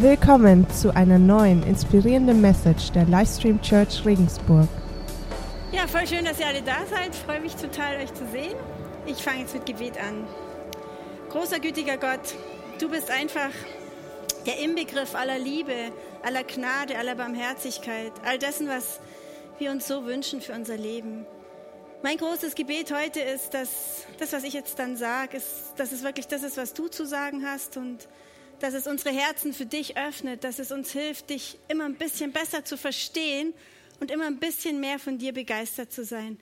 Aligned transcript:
Willkommen 0.00 0.66
zu 0.70 0.96
einer 0.96 1.18
neuen 1.18 1.62
inspirierenden 1.62 2.40
Message 2.40 2.90
der 2.92 3.04
Livestream 3.04 3.60
Church 3.60 4.02
Regensburg. 4.06 4.66
Ja, 5.72 5.86
voll 5.86 6.06
schön, 6.06 6.24
dass 6.24 6.40
ihr 6.40 6.46
alle 6.46 6.62
da 6.62 6.86
seid. 6.88 7.14
Freue 7.14 7.40
mich 7.40 7.54
total, 7.54 7.96
euch 7.98 8.14
zu 8.14 8.26
sehen. 8.28 8.54
Ich 9.04 9.18
fange 9.18 9.40
jetzt 9.40 9.52
mit 9.52 9.66
Gebet 9.66 9.98
an. 9.98 10.26
Großer, 11.28 11.60
gütiger 11.60 11.98
Gott, 11.98 12.34
du 12.80 12.88
bist 12.88 13.10
einfach 13.10 13.50
der 14.46 14.58
Inbegriff 14.60 15.14
aller 15.14 15.38
Liebe, 15.38 15.92
aller 16.22 16.44
Gnade, 16.44 16.96
aller 16.96 17.14
Barmherzigkeit, 17.14 18.12
all 18.24 18.38
dessen, 18.38 18.68
was 18.68 19.00
wir 19.58 19.70
uns 19.70 19.86
so 19.86 20.06
wünschen 20.06 20.40
für 20.40 20.54
unser 20.54 20.78
Leben. 20.78 21.26
Mein 22.02 22.16
großes 22.16 22.54
Gebet 22.54 22.90
heute 22.90 23.20
ist, 23.20 23.52
dass 23.52 24.06
das, 24.18 24.32
was 24.32 24.44
ich 24.44 24.54
jetzt 24.54 24.78
dann 24.78 24.96
sage, 24.96 25.36
ist, 25.36 25.74
dass 25.76 25.92
es 25.92 26.02
wirklich 26.02 26.26
das 26.26 26.42
ist, 26.42 26.56
was 26.56 26.72
du 26.72 26.88
zu 26.88 27.04
sagen 27.04 27.44
hast 27.44 27.76
und 27.76 28.08
dass 28.60 28.74
es 28.74 28.86
unsere 28.86 29.14
Herzen 29.14 29.52
für 29.52 29.66
dich 29.66 29.96
öffnet, 29.96 30.44
dass 30.44 30.58
es 30.58 30.70
uns 30.70 30.92
hilft, 30.92 31.30
dich 31.30 31.58
immer 31.68 31.84
ein 31.84 31.94
bisschen 31.94 32.32
besser 32.32 32.64
zu 32.64 32.76
verstehen 32.76 33.54
und 33.98 34.10
immer 34.10 34.26
ein 34.26 34.38
bisschen 34.38 34.80
mehr 34.80 34.98
von 34.98 35.18
dir 35.18 35.32
begeistert 35.32 35.92
zu 35.92 36.04
sein, 36.04 36.38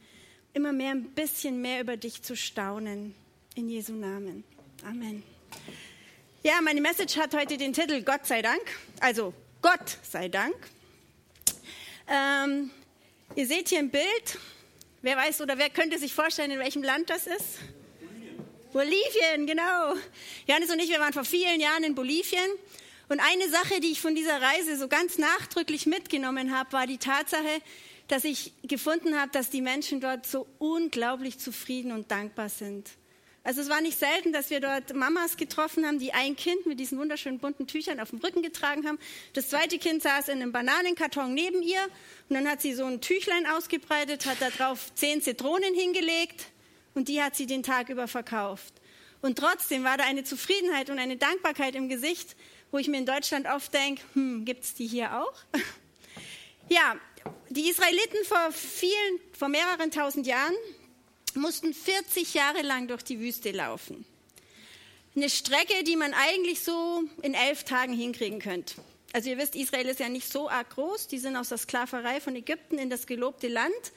immer 0.52 0.72
mehr 0.72 0.90
ein 0.90 1.04
bisschen 1.04 1.62
mehr 1.62 1.80
über 1.80 1.96
dich 1.96 2.22
zu 2.22 2.36
staunen. 2.36 3.14
In 3.54 3.68
Jesu 3.68 3.92
Namen. 3.92 4.44
Amen. 4.84 5.22
Ja, 6.42 6.60
meine 6.62 6.80
Message 6.80 7.16
hat 7.16 7.34
heute 7.34 7.56
den 7.56 7.72
Titel 7.72 8.02
Gott 8.02 8.26
sei 8.26 8.42
Dank. 8.42 8.62
Also 9.00 9.32
Gott 9.62 9.98
sei 10.02 10.28
Dank. 10.28 10.54
Ähm, 12.06 12.70
ihr 13.34 13.46
seht 13.46 13.68
hier 13.68 13.80
ein 13.80 13.90
Bild. 13.90 14.38
Wer 15.02 15.16
weiß 15.16 15.40
oder 15.40 15.58
wer 15.58 15.70
könnte 15.70 15.98
sich 15.98 16.12
vorstellen, 16.12 16.50
in 16.50 16.58
welchem 16.58 16.82
Land 16.82 17.10
das 17.10 17.26
ist? 17.26 17.58
Bolivien, 18.72 19.46
genau. 19.46 19.94
Johannes 20.46 20.70
und 20.70 20.78
ich, 20.78 20.90
wir 20.90 21.00
waren 21.00 21.12
vor 21.12 21.24
vielen 21.24 21.60
Jahren 21.60 21.84
in 21.84 21.94
Bolivien. 21.94 22.50
Und 23.08 23.20
eine 23.20 23.48
Sache, 23.48 23.80
die 23.80 23.92
ich 23.92 24.00
von 24.00 24.14
dieser 24.14 24.40
Reise 24.42 24.76
so 24.76 24.88
ganz 24.88 25.16
nachdrücklich 25.16 25.86
mitgenommen 25.86 26.54
habe, 26.54 26.72
war 26.72 26.86
die 26.86 26.98
Tatsache, 26.98 27.62
dass 28.08 28.24
ich 28.24 28.52
gefunden 28.62 29.18
habe, 29.18 29.30
dass 29.32 29.48
die 29.48 29.62
Menschen 29.62 30.00
dort 30.00 30.26
so 30.26 30.46
unglaublich 30.58 31.38
zufrieden 31.38 31.92
und 31.92 32.10
dankbar 32.10 32.50
sind. 32.50 32.90
Also 33.44 33.62
es 33.62 33.70
war 33.70 33.80
nicht 33.80 33.98
selten, 33.98 34.34
dass 34.34 34.50
wir 34.50 34.60
dort 34.60 34.94
Mamas 34.94 35.38
getroffen 35.38 35.86
haben, 35.86 35.98
die 35.98 36.12
ein 36.12 36.36
Kind 36.36 36.66
mit 36.66 36.78
diesen 36.78 36.98
wunderschönen 36.98 37.38
bunten 37.38 37.66
Tüchern 37.66 37.98
auf 38.00 38.10
dem 38.10 38.18
Rücken 38.18 38.42
getragen 38.42 38.86
haben. 38.86 38.98
Das 39.32 39.48
zweite 39.48 39.78
Kind 39.78 40.02
saß 40.02 40.28
in 40.28 40.42
einem 40.42 40.52
Bananenkarton 40.52 41.32
neben 41.32 41.62
ihr 41.62 41.82
und 42.28 42.34
dann 42.34 42.46
hat 42.46 42.60
sie 42.60 42.74
so 42.74 42.84
ein 42.84 43.00
Tüchlein 43.00 43.46
ausgebreitet, 43.46 44.26
hat 44.26 44.42
da 44.42 44.50
drauf 44.50 44.92
zehn 44.94 45.22
Zitronen 45.22 45.72
hingelegt 45.74 46.48
und 46.98 47.06
die 47.06 47.22
hat 47.22 47.36
sie 47.36 47.46
den 47.46 47.62
Tag 47.62 47.90
über 47.90 48.08
verkauft. 48.08 48.74
Und 49.22 49.38
trotzdem 49.38 49.84
war 49.84 49.96
da 49.96 50.04
eine 50.04 50.24
Zufriedenheit 50.24 50.90
und 50.90 50.98
eine 50.98 51.16
Dankbarkeit 51.16 51.76
im 51.76 51.88
Gesicht, 51.88 52.34
wo 52.72 52.78
ich 52.78 52.88
mir 52.88 52.98
in 52.98 53.06
Deutschland 53.06 53.46
oft 53.46 53.72
denke, 53.72 54.02
hm, 54.14 54.44
gibt 54.44 54.64
es 54.64 54.74
die 54.74 54.88
hier 54.88 55.22
auch? 55.22 55.32
ja, 56.68 56.96
die 57.50 57.70
Israeliten 57.70 58.24
vor 58.24 58.50
vielen, 58.50 59.20
vor 59.32 59.48
mehreren 59.48 59.92
tausend 59.92 60.26
Jahren 60.26 60.56
mussten 61.34 61.72
40 61.72 62.34
Jahre 62.34 62.62
lang 62.62 62.88
durch 62.88 63.04
die 63.04 63.20
Wüste 63.20 63.52
laufen. 63.52 64.04
Eine 65.14 65.30
Strecke, 65.30 65.84
die 65.84 65.94
man 65.94 66.14
eigentlich 66.14 66.64
so 66.64 67.04
in 67.22 67.34
elf 67.34 67.62
Tagen 67.62 67.92
hinkriegen 67.92 68.40
könnte. 68.40 68.74
Also 69.12 69.30
ihr 69.30 69.38
wisst, 69.38 69.54
Israel 69.54 69.86
ist 69.86 70.00
ja 70.00 70.08
nicht 70.08 70.32
so 70.32 70.50
arg 70.50 70.70
groß. 70.70 71.06
Die 71.06 71.18
sind 71.18 71.36
aus 71.36 71.50
der 71.50 71.58
Sklaverei 71.58 72.20
von 72.20 72.34
Ägypten 72.34 72.76
in 72.76 72.90
das 72.90 73.06
gelobte 73.06 73.46
Land 73.46 73.92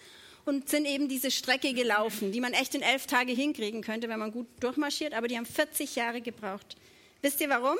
und 0.45 0.69
sind 0.69 0.85
eben 0.85 1.07
diese 1.07 1.31
Strecke 1.31 1.73
gelaufen, 1.73 2.31
die 2.31 2.41
man 2.41 2.53
echt 2.53 2.75
in 2.75 2.81
elf 2.81 3.07
Tage 3.07 3.31
hinkriegen 3.31 3.81
könnte, 3.81 4.09
wenn 4.09 4.19
man 4.19 4.31
gut 4.31 4.47
durchmarschiert, 4.59 5.13
aber 5.13 5.27
die 5.27 5.37
haben 5.37 5.45
40 5.45 5.95
Jahre 5.95 6.21
gebraucht. 6.21 6.75
Wisst 7.21 7.41
ihr 7.41 7.49
warum? 7.49 7.77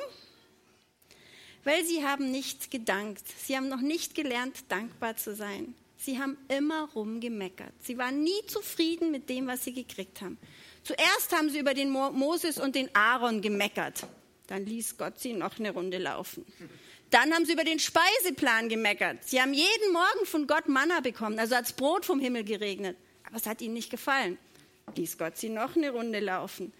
Weil 1.64 1.84
sie 1.84 2.04
haben 2.04 2.30
nicht 2.30 2.70
gedankt. 2.70 3.22
Sie 3.44 3.56
haben 3.56 3.68
noch 3.68 3.80
nicht 3.80 4.14
gelernt, 4.14 4.64
dankbar 4.68 5.16
zu 5.16 5.34
sein. 5.34 5.74
Sie 5.96 6.18
haben 6.18 6.36
immer 6.48 6.88
rumgemeckert. 6.94 7.72
Sie 7.80 7.96
waren 7.96 8.22
nie 8.24 8.46
zufrieden 8.48 9.12
mit 9.12 9.28
dem, 9.28 9.46
was 9.46 9.62
sie 9.62 9.72
gekriegt 9.72 10.20
haben. 10.20 10.38
Zuerst 10.82 11.30
haben 11.32 11.48
sie 11.48 11.60
über 11.60 11.74
den 11.74 11.90
Moses 11.90 12.58
und 12.58 12.74
den 12.74 12.92
Aaron 12.94 13.40
gemeckert. 13.40 14.06
Dann 14.48 14.66
ließ 14.66 14.98
Gott 14.98 15.20
sie 15.20 15.32
noch 15.32 15.60
eine 15.60 15.70
Runde 15.70 15.98
laufen. 15.98 16.44
Dann 17.12 17.34
haben 17.34 17.44
sie 17.44 17.52
über 17.52 17.64
den 17.64 17.78
Speiseplan 17.78 18.70
gemeckert. 18.70 19.18
Sie 19.22 19.38
haben 19.38 19.52
jeden 19.52 19.92
Morgen 19.92 20.24
von 20.24 20.46
Gott 20.46 20.66
Manna 20.66 21.00
bekommen, 21.00 21.38
also 21.38 21.54
als 21.54 21.74
Brot 21.74 22.06
vom 22.06 22.20
Himmel 22.20 22.42
geregnet. 22.42 22.96
Aber 23.26 23.36
es 23.36 23.44
hat 23.44 23.60
ihnen 23.60 23.74
nicht 23.74 23.90
gefallen. 23.90 24.38
Ließ 24.96 25.18
Gott 25.18 25.36
sie 25.36 25.50
noch 25.50 25.76
eine 25.76 25.90
Runde 25.90 26.20
laufen. 26.20 26.72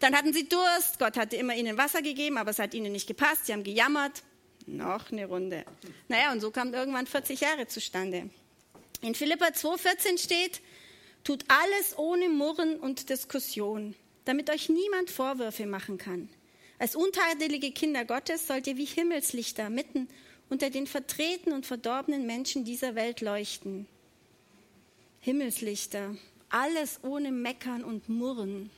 Dann 0.00 0.16
hatten 0.16 0.32
sie 0.32 0.48
Durst. 0.48 0.98
Gott 0.98 1.18
hatte 1.18 1.36
immer 1.36 1.54
ihnen 1.54 1.76
Wasser 1.76 2.00
gegeben, 2.00 2.38
aber 2.38 2.50
es 2.50 2.58
hat 2.58 2.72
ihnen 2.72 2.92
nicht 2.92 3.06
gepasst. 3.06 3.44
Sie 3.44 3.52
haben 3.52 3.62
gejammert. 3.62 4.22
Noch 4.66 5.12
eine 5.12 5.26
Runde. 5.26 5.66
Naja, 6.08 6.32
und 6.32 6.40
so 6.40 6.50
kamen 6.50 6.72
irgendwann 6.72 7.06
40 7.06 7.40
Jahre 7.40 7.66
zustande. 7.66 8.30
In 9.02 9.14
Philippa 9.14 9.48
2,14 9.48 10.16
steht, 10.18 10.62
tut 11.24 11.44
alles 11.48 11.98
ohne 11.98 12.30
Murren 12.30 12.80
und 12.80 13.10
Diskussion, 13.10 13.94
damit 14.24 14.48
euch 14.48 14.70
niemand 14.70 15.10
Vorwürfe 15.10 15.66
machen 15.66 15.98
kann. 15.98 16.30
Als 16.78 16.96
untadelige 16.96 17.72
Kinder 17.72 18.04
Gottes 18.04 18.46
sollt 18.46 18.66
ihr 18.66 18.76
wie 18.76 18.84
Himmelslichter 18.84 19.70
mitten 19.70 20.08
unter 20.50 20.70
den 20.70 20.86
vertreten 20.86 21.52
und 21.52 21.66
verdorbenen 21.66 22.26
Menschen 22.26 22.64
dieser 22.64 22.94
Welt 22.94 23.20
leuchten. 23.20 23.86
Himmelslichter, 25.20 26.16
alles 26.50 27.00
ohne 27.02 27.32
Meckern 27.32 27.82
und 27.82 28.08
Murren. 28.08 28.70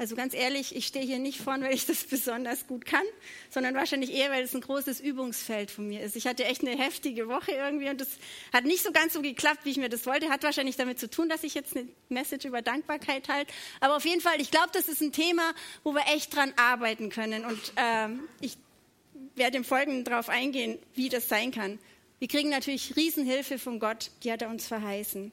Also 0.00 0.16
ganz 0.16 0.32
ehrlich, 0.32 0.74
ich 0.74 0.86
stehe 0.86 1.04
hier 1.04 1.18
nicht 1.18 1.42
vorne, 1.42 1.66
weil 1.66 1.74
ich 1.74 1.84
das 1.84 2.04
besonders 2.10 2.66
gut 2.66 2.86
kann, 2.86 3.04
sondern 3.50 3.74
wahrscheinlich 3.74 4.10
eher, 4.14 4.30
weil 4.30 4.42
es 4.42 4.54
ein 4.54 4.62
großes 4.62 4.98
Übungsfeld 4.98 5.70
von 5.70 5.86
mir 5.86 6.00
ist. 6.00 6.16
Ich 6.16 6.26
hatte 6.26 6.46
echt 6.46 6.62
eine 6.62 6.70
heftige 6.70 7.28
Woche 7.28 7.52
irgendwie 7.52 7.90
und 7.90 8.00
das 8.00 8.08
hat 8.50 8.64
nicht 8.64 8.82
so 8.82 8.92
ganz 8.92 9.12
so 9.12 9.20
geklappt, 9.20 9.58
wie 9.64 9.72
ich 9.72 9.76
mir 9.76 9.90
das 9.90 10.06
wollte. 10.06 10.30
Hat 10.30 10.42
wahrscheinlich 10.42 10.76
damit 10.76 10.98
zu 10.98 11.10
tun, 11.10 11.28
dass 11.28 11.44
ich 11.44 11.52
jetzt 11.52 11.76
eine 11.76 11.86
Message 12.08 12.46
über 12.46 12.62
Dankbarkeit 12.62 13.28
halte. 13.28 13.52
Aber 13.80 13.94
auf 13.94 14.06
jeden 14.06 14.22
Fall, 14.22 14.40
ich 14.40 14.50
glaube, 14.50 14.70
das 14.72 14.88
ist 14.88 15.02
ein 15.02 15.12
Thema, 15.12 15.52
wo 15.84 15.92
wir 15.92 16.06
echt 16.14 16.34
dran 16.34 16.54
arbeiten 16.56 17.10
können. 17.10 17.44
Und 17.44 17.60
ähm, 17.76 18.20
ich 18.40 18.56
werde 19.36 19.58
im 19.58 19.64
Folgenden 19.64 20.04
darauf 20.04 20.30
eingehen, 20.30 20.78
wie 20.94 21.10
das 21.10 21.28
sein 21.28 21.50
kann. 21.50 21.78
Wir 22.20 22.28
kriegen 22.28 22.48
natürlich 22.48 22.96
Riesenhilfe 22.96 23.58
von 23.58 23.78
Gott, 23.78 24.12
die 24.24 24.32
hat 24.32 24.40
er 24.40 24.48
uns 24.48 24.66
verheißen. 24.66 25.30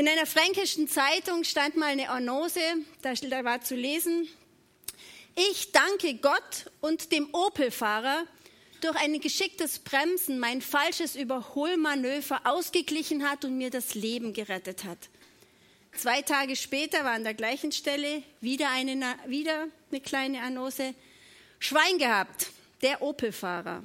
In 0.00 0.06
einer 0.06 0.26
fränkischen 0.26 0.86
Zeitung 0.86 1.42
stand 1.42 1.76
mal 1.76 1.86
eine 1.86 2.08
Annonce, 2.08 2.60
da 3.02 3.44
war 3.44 3.62
zu 3.62 3.74
lesen, 3.74 4.28
ich 5.34 5.72
danke 5.72 6.14
Gott 6.14 6.70
und 6.80 7.10
dem 7.10 7.28
Opel-Fahrer 7.34 8.24
durch 8.80 8.94
ein 8.94 9.20
geschicktes 9.20 9.80
Bremsen 9.80 10.38
mein 10.38 10.62
falsches 10.62 11.16
Überholmanöver 11.16 12.42
ausgeglichen 12.44 13.28
hat 13.28 13.44
und 13.44 13.58
mir 13.58 13.70
das 13.70 13.96
Leben 13.96 14.32
gerettet 14.32 14.84
hat. 14.84 14.98
Zwei 15.96 16.22
Tage 16.22 16.54
später 16.54 17.02
war 17.02 17.14
an 17.14 17.24
der 17.24 17.34
gleichen 17.34 17.72
Stelle 17.72 18.22
wieder 18.40 18.70
eine, 18.70 19.16
wieder 19.26 19.66
eine 19.90 20.00
kleine 20.00 20.42
Annonce. 20.42 20.94
Schwein 21.58 21.98
gehabt, 21.98 22.50
der 22.82 23.02
Opel-Fahrer. 23.02 23.82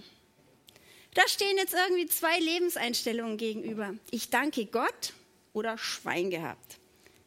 Da 1.15 1.27
stehen 1.27 1.57
jetzt 1.57 1.73
irgendwie 1.73 2.05
zwei 2.05 2.37
Lebenseinstellungen 2.37 3.37
gegenüber. 3.37 3.95
Ich 4.11 4.29
danke 4.29 4.67
Gott 4.67 5.13
oder 5.53 5.77
Schwein 5.77 6.29
gehabt? 6.29 6.79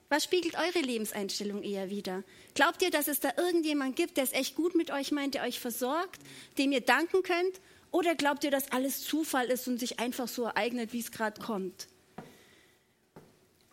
Was 0.08 0.24
spiegelt 0.24 0.54
eure 0.54 0.84
Lebenseinstellung 0.84 1.62
eher 1.62 1.90
wider? 1.90 2.22
Glaubt 2.54 2.82
ihr, 2.82 2.90
dass 2.90 3.08
es 3.08 3.18
da 3.18 3.32
irgendjemand 3.36 3.96
gibt, 3.96 4.16
der 4.16 4.24
es 4.24 4.32
echt 4.32 4.54
gut 4.54 4.76
mit 4.76 4.90
euch 4.90 5.10
meint, 5.10 5.34
der 5.34 5.42
euch 5.42 5.58
versorgt, 5.58 6.20
dem 6.58 6.70
ihr 6.70 6.80
danken 6.80 7.22
könnt? 7.22 7.60
Oder 7.90 8.14
glaubt 8.14 8.44
ihr, 8.44 8.50
dass 8.50 8.70
alles 8.70 9.02
Zufall 9.02 9.46
ist 9.46 9.66
und 9.66 9.78
sich 9.78 9.98
einfach 9.98 10.28
so 10.28 10.44
ereignet, 10.44 10.92
wie 10.92 11.00
es 11.00 11.10
gerade 11.10 11.40
kommt? 11.40 11.88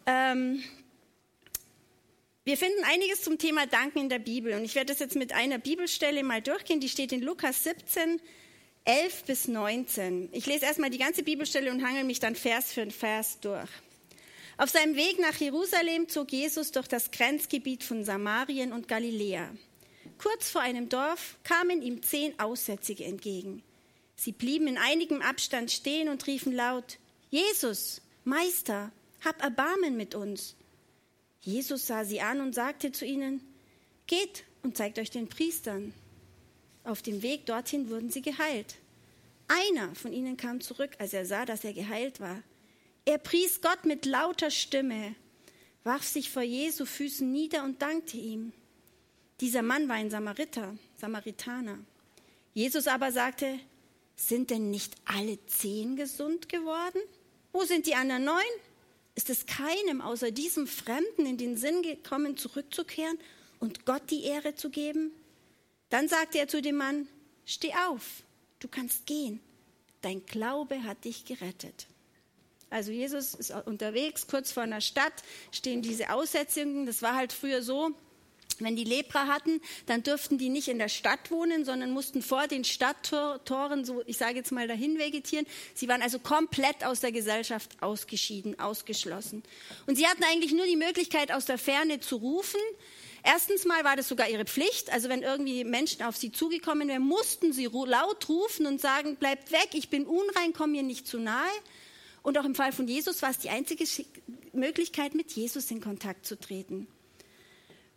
Ähm, 0.06 0.64
wir 2.46 2.58
finden 2.58 2.84
einiges 2.84 3.22
zum 3.22 3.38
Thema 3.38 3.68
Danken 3.68 4.00
in 4.00 4.10
der 4.10 4.20
Bibel 4.20 4.54
und 4.54 4.66
ich 4.66 4.76
werde 4.76 4.92
das 4.92 5.00
jetzt 5.00 5.16
mit 5.16 5.34
einer 5.34 5.60
Bibelstelle 5.60 6.24
mal 6.24 6.42
durchgehen, 6.42 6.80
die 6.80 6.90
steht 6.90 7.12
in 7.12 7.22
Lukas 7.22 7.64
17, 7.64 8.20
11 8.86 9.24
bis 9.24 9.48
19. 9.48 10.30
Ich 10.34 10.46
lese 10.46 10.66
erstmal 10.66 10.90
die 10.90 10.98
ganze 10.98 11.24
Bibelstelle 11.24 11.72
und 11.72 11.86
hangel 11.88 12.04
mich 12.04 12.20
dann 12.20 12.36
Vers 12.36 12.74
für 12.74 12.90
Vers 12.92 13.40
durch. 13.40 13.70
Auf 14.58 14.70
seinem 14.70 14.96
Weg 14.96 15.20
nach 15.20 15.36
Jerusalem 15.36 16.10
zog 16.10 16.32
Jesus 16.32 16.72
durch 16.72 16.88
das 16.88 17.12
Grenzgebiet 17.12 17.84
von 17.84 18.04
Samarien 18.04 18.72
und 18.72 18.88
Galiläa. 18.88 19.50
Kurz 20.18 20.50
vor 20.50 20.62
einem 20.62 20.90
Dorf 20.90 21.38
kamen 21.44 21.82
ihm 21.82 22.04
zehn 22.04 22.40
Aussätzige 22.40 23.04
entgegen. 23.04 23.64
Sie 24.16 24.32
blieben 24.32 24.68
in 24.68 24.78
einigem 24.78 25.22
Abstand 25.22 25.72
stehen 25.72 26.08
und 26.08 26.28
riefen 26.28 26.54
laut, 26.54 27.00
Jesus, 27.30 28.02
Meister, 28.24 28.92
hab 29.26 29.42
Erbarmen 29.42 29.98
mit 29.98 30.14
uns. 30.14 30.56
Jesus 31.42 31.88
sah 31.88 32.06
sie 32.06 32.22
an 32.22 32.40
und 32.40 32.54
sagte 32.54 32.92
zu 32.92 33.06
ihnen, 33.06 33.42
Geht 34.06 34.44
und 34.62 34.78
zeigt 34.78 35.00
euch 35.00 35.10
den 35.10 35.30
Priestern. 35.30 35.94
Auf 36.84 37.02
dem 37.02 37.22
Weg 37.22 37.46
dorthin 37.46 37.90
wurden 37.90 38.12
sie 38.12 38.22
geheilt. 38.22 38.76
Einer 39.48 39.96
von 39.96 40.14
ihnen 40.14 40.38
kam 40.38 40.62
zurück, 40.62 40.92
als 41.00 41.14
er 41.14 41.26
sah, 41.26 41.46
dass 41.46 41.64
er 41.64 41.74
geheilt 41.74 42.20
war. 42.20 42.44
Er 43.06 43.18
pries 43.18 43.60
Gott 43.60 43.86
mit 43.86 44.06
lauter 44.06 44.50
Stimme, 44.50 45.16
warf 45.84 46.04
sich 46.04 46.30
vor 46.30 46.42
Jesu 46.42 46.86
Füßen 46.86 47.30
nieder 47.30 47.64
und 47.64 47.82
dankte 47.82 48.16
ihm. 48.16 48.54
Dieser 49.42 49.62
Mann 49.62 49.90
war 49.90 49.96
ein 49.96 50.10
Samariter, 50.10 50.78
Samaritaner. 50.96 51.80
Jesus 52.54 52.88
aber 52.88 53.12
sagte, 53.12 53.60
sind 54.16 54.52
denn 54.52 54.70
nicht 54.72 54.94
alle 55.04 55.38
zehn 55.48 55.98
gesund 55.98 56.48
geworden? 56.48 57.02
Wo 57.52 57.64
sind 57.66 57.88
die 57.88 57.96
anderen 57.96 58.24
neun? 58.24 58.42
Ist 59.16 59.30
es 59.30 59.46
keinem 59.46 60.00
außer 60.00 60.32
diesem 60.32 60.66
Fremden 60.66 61.26
in 61.26 61.38
den 61.38 61.58
Sinn 61.58 61.82
gekommen, 61.84 62.38
zurückzukehren 62.38 63.18
und 63.60 63.86
Gott 63.86 64.10
die 64.12 64.24
Ehre 64.24 64.56
zu 64.56 64.70
geben? 64.70 65.12
Dann 65.90 66.08
sagte 66.08 66.40
er 66.40 66.48
zu 66.48 66.62
dem 66.62 66.78
Mann, 66.78 67.08
steh 67.46 67.74
auf, 67.90 68.24
du 68.60 68.70
kannst 68.70 69.06
gehen, 69.06 69.42
dein 70.02 70.26
Glaube 70.26 70.84
hat 70.84 71.04
dich 71.04 71.26
gerettet. 71.26 71.88
Also 72.74 72.92
Jesus 72.92 73.36
ist 73.36 73.52
unterwegs, 73.66 74.26
kurz 74.28 74.52
vor 74.52 74.64
einer 74.64 74.82
Stadt 74.82 75.14
stehen 75.52 75.84
diese 75.84 76.12
Aussetzungen. 76.12 76.86
Das 76.88 77.04
war 77.04 77.16
halt 77.16 77.32
früher 77.32 77.62
so, 77.62 77.92
wenn 78.60 78.76
die 78.76 78.84
Lepra 78.84 79.28
hatten, 79.28 79.62
dann 79.86 80.04
dürften 80.04 80.38
die 80.38 80.50
nicht 80.50 80.68
in 80.68 80.80
der 80.80 80.90
Stadt 80.90 81.30
wohnen, 81.30 81.66
sondern 81.66 81.92
mussten 81.92 82.22
vor 82.22 82.48
den 82.48 82.64
Stadttoren, 82.64 83.86
so 83.86 84.02
ich 84.06 84.18
sage 84.18 84.36
jetzt 84.36 84.52
mal, 84.52 84.68
dahin 84.68 84.98
vegetieren. 84.98 85.46
Sie 85.76 85.88
waren 85.88 86.02
also 86.02 86.18
komplett 86.18 86.84
aus 86.84 87.00
der 87.00 87.12
Gesellschaft 87.12 87.72
ausgeschieden, 87.82 88.60
ausgeschlossen. 88.60 89.44
Und 89.86 89.96
sie 89.96 90.08
hatten 90.08 90.24
eigentlich 90.24 90.54
nur 90.54 90.66
die 90.66 90.76
Möglichkeit, 90.76 91.32
aus 91.32 91.46
der 91.46 91.60
Ferne 91.60 92.00
zu 92.00 92.16
rufen. 92.16 92.60
Erstens 93.24 93.66
mal 93.66 93.84
war 93.84 93.96
das 93.96 94.08
sogar 94.08 94.30
ihre 94.30 94.46
Pflicht. 94.46 94.92
Also 94.92 95.10
wenn 95.10 95.22
irgendwie 95.22 95.64
Menschen 95.64 96.04
auf 96.04 96.18
sie 96.18 96.32
zugekommen 96.32 96.88
wären, 96.88 97.04
mussten 97.04 97.54
sie 97.54 97.70
laut 97.72 98.28
rufen 98.30 98.66
und 98.66 98.82
sagen, 98.82 99.16
bleibt 99.16 99.52
weg, 99.52 99.70
ich 99.74 99.90
bin 99.90 100.06
unrein, 100.06 100.54
komm 100.54 100.72
mir 100.72 100.84
nicht 100.84 101.08
zu 101.08 101.20
nahe. 101.20 101.52
Und 102.24 102.38
auch 102.38 102.46
im 102.46 102.56
Fall 102.56 102.72
von 102.72 102.88
Jesus 102.88 103.22
war 103.22 103.30
es 103.30 103.38
die 103.38 103.50
einzige 103.50 103.86
Möglichkeit, 104.54 105.14
mit 105.14 105.34
Jesus 105.34 105.70
in 105.70 105.82
Kontakt 105.82 106.26
zu 106.26 106.40
treten. 106.40 106.88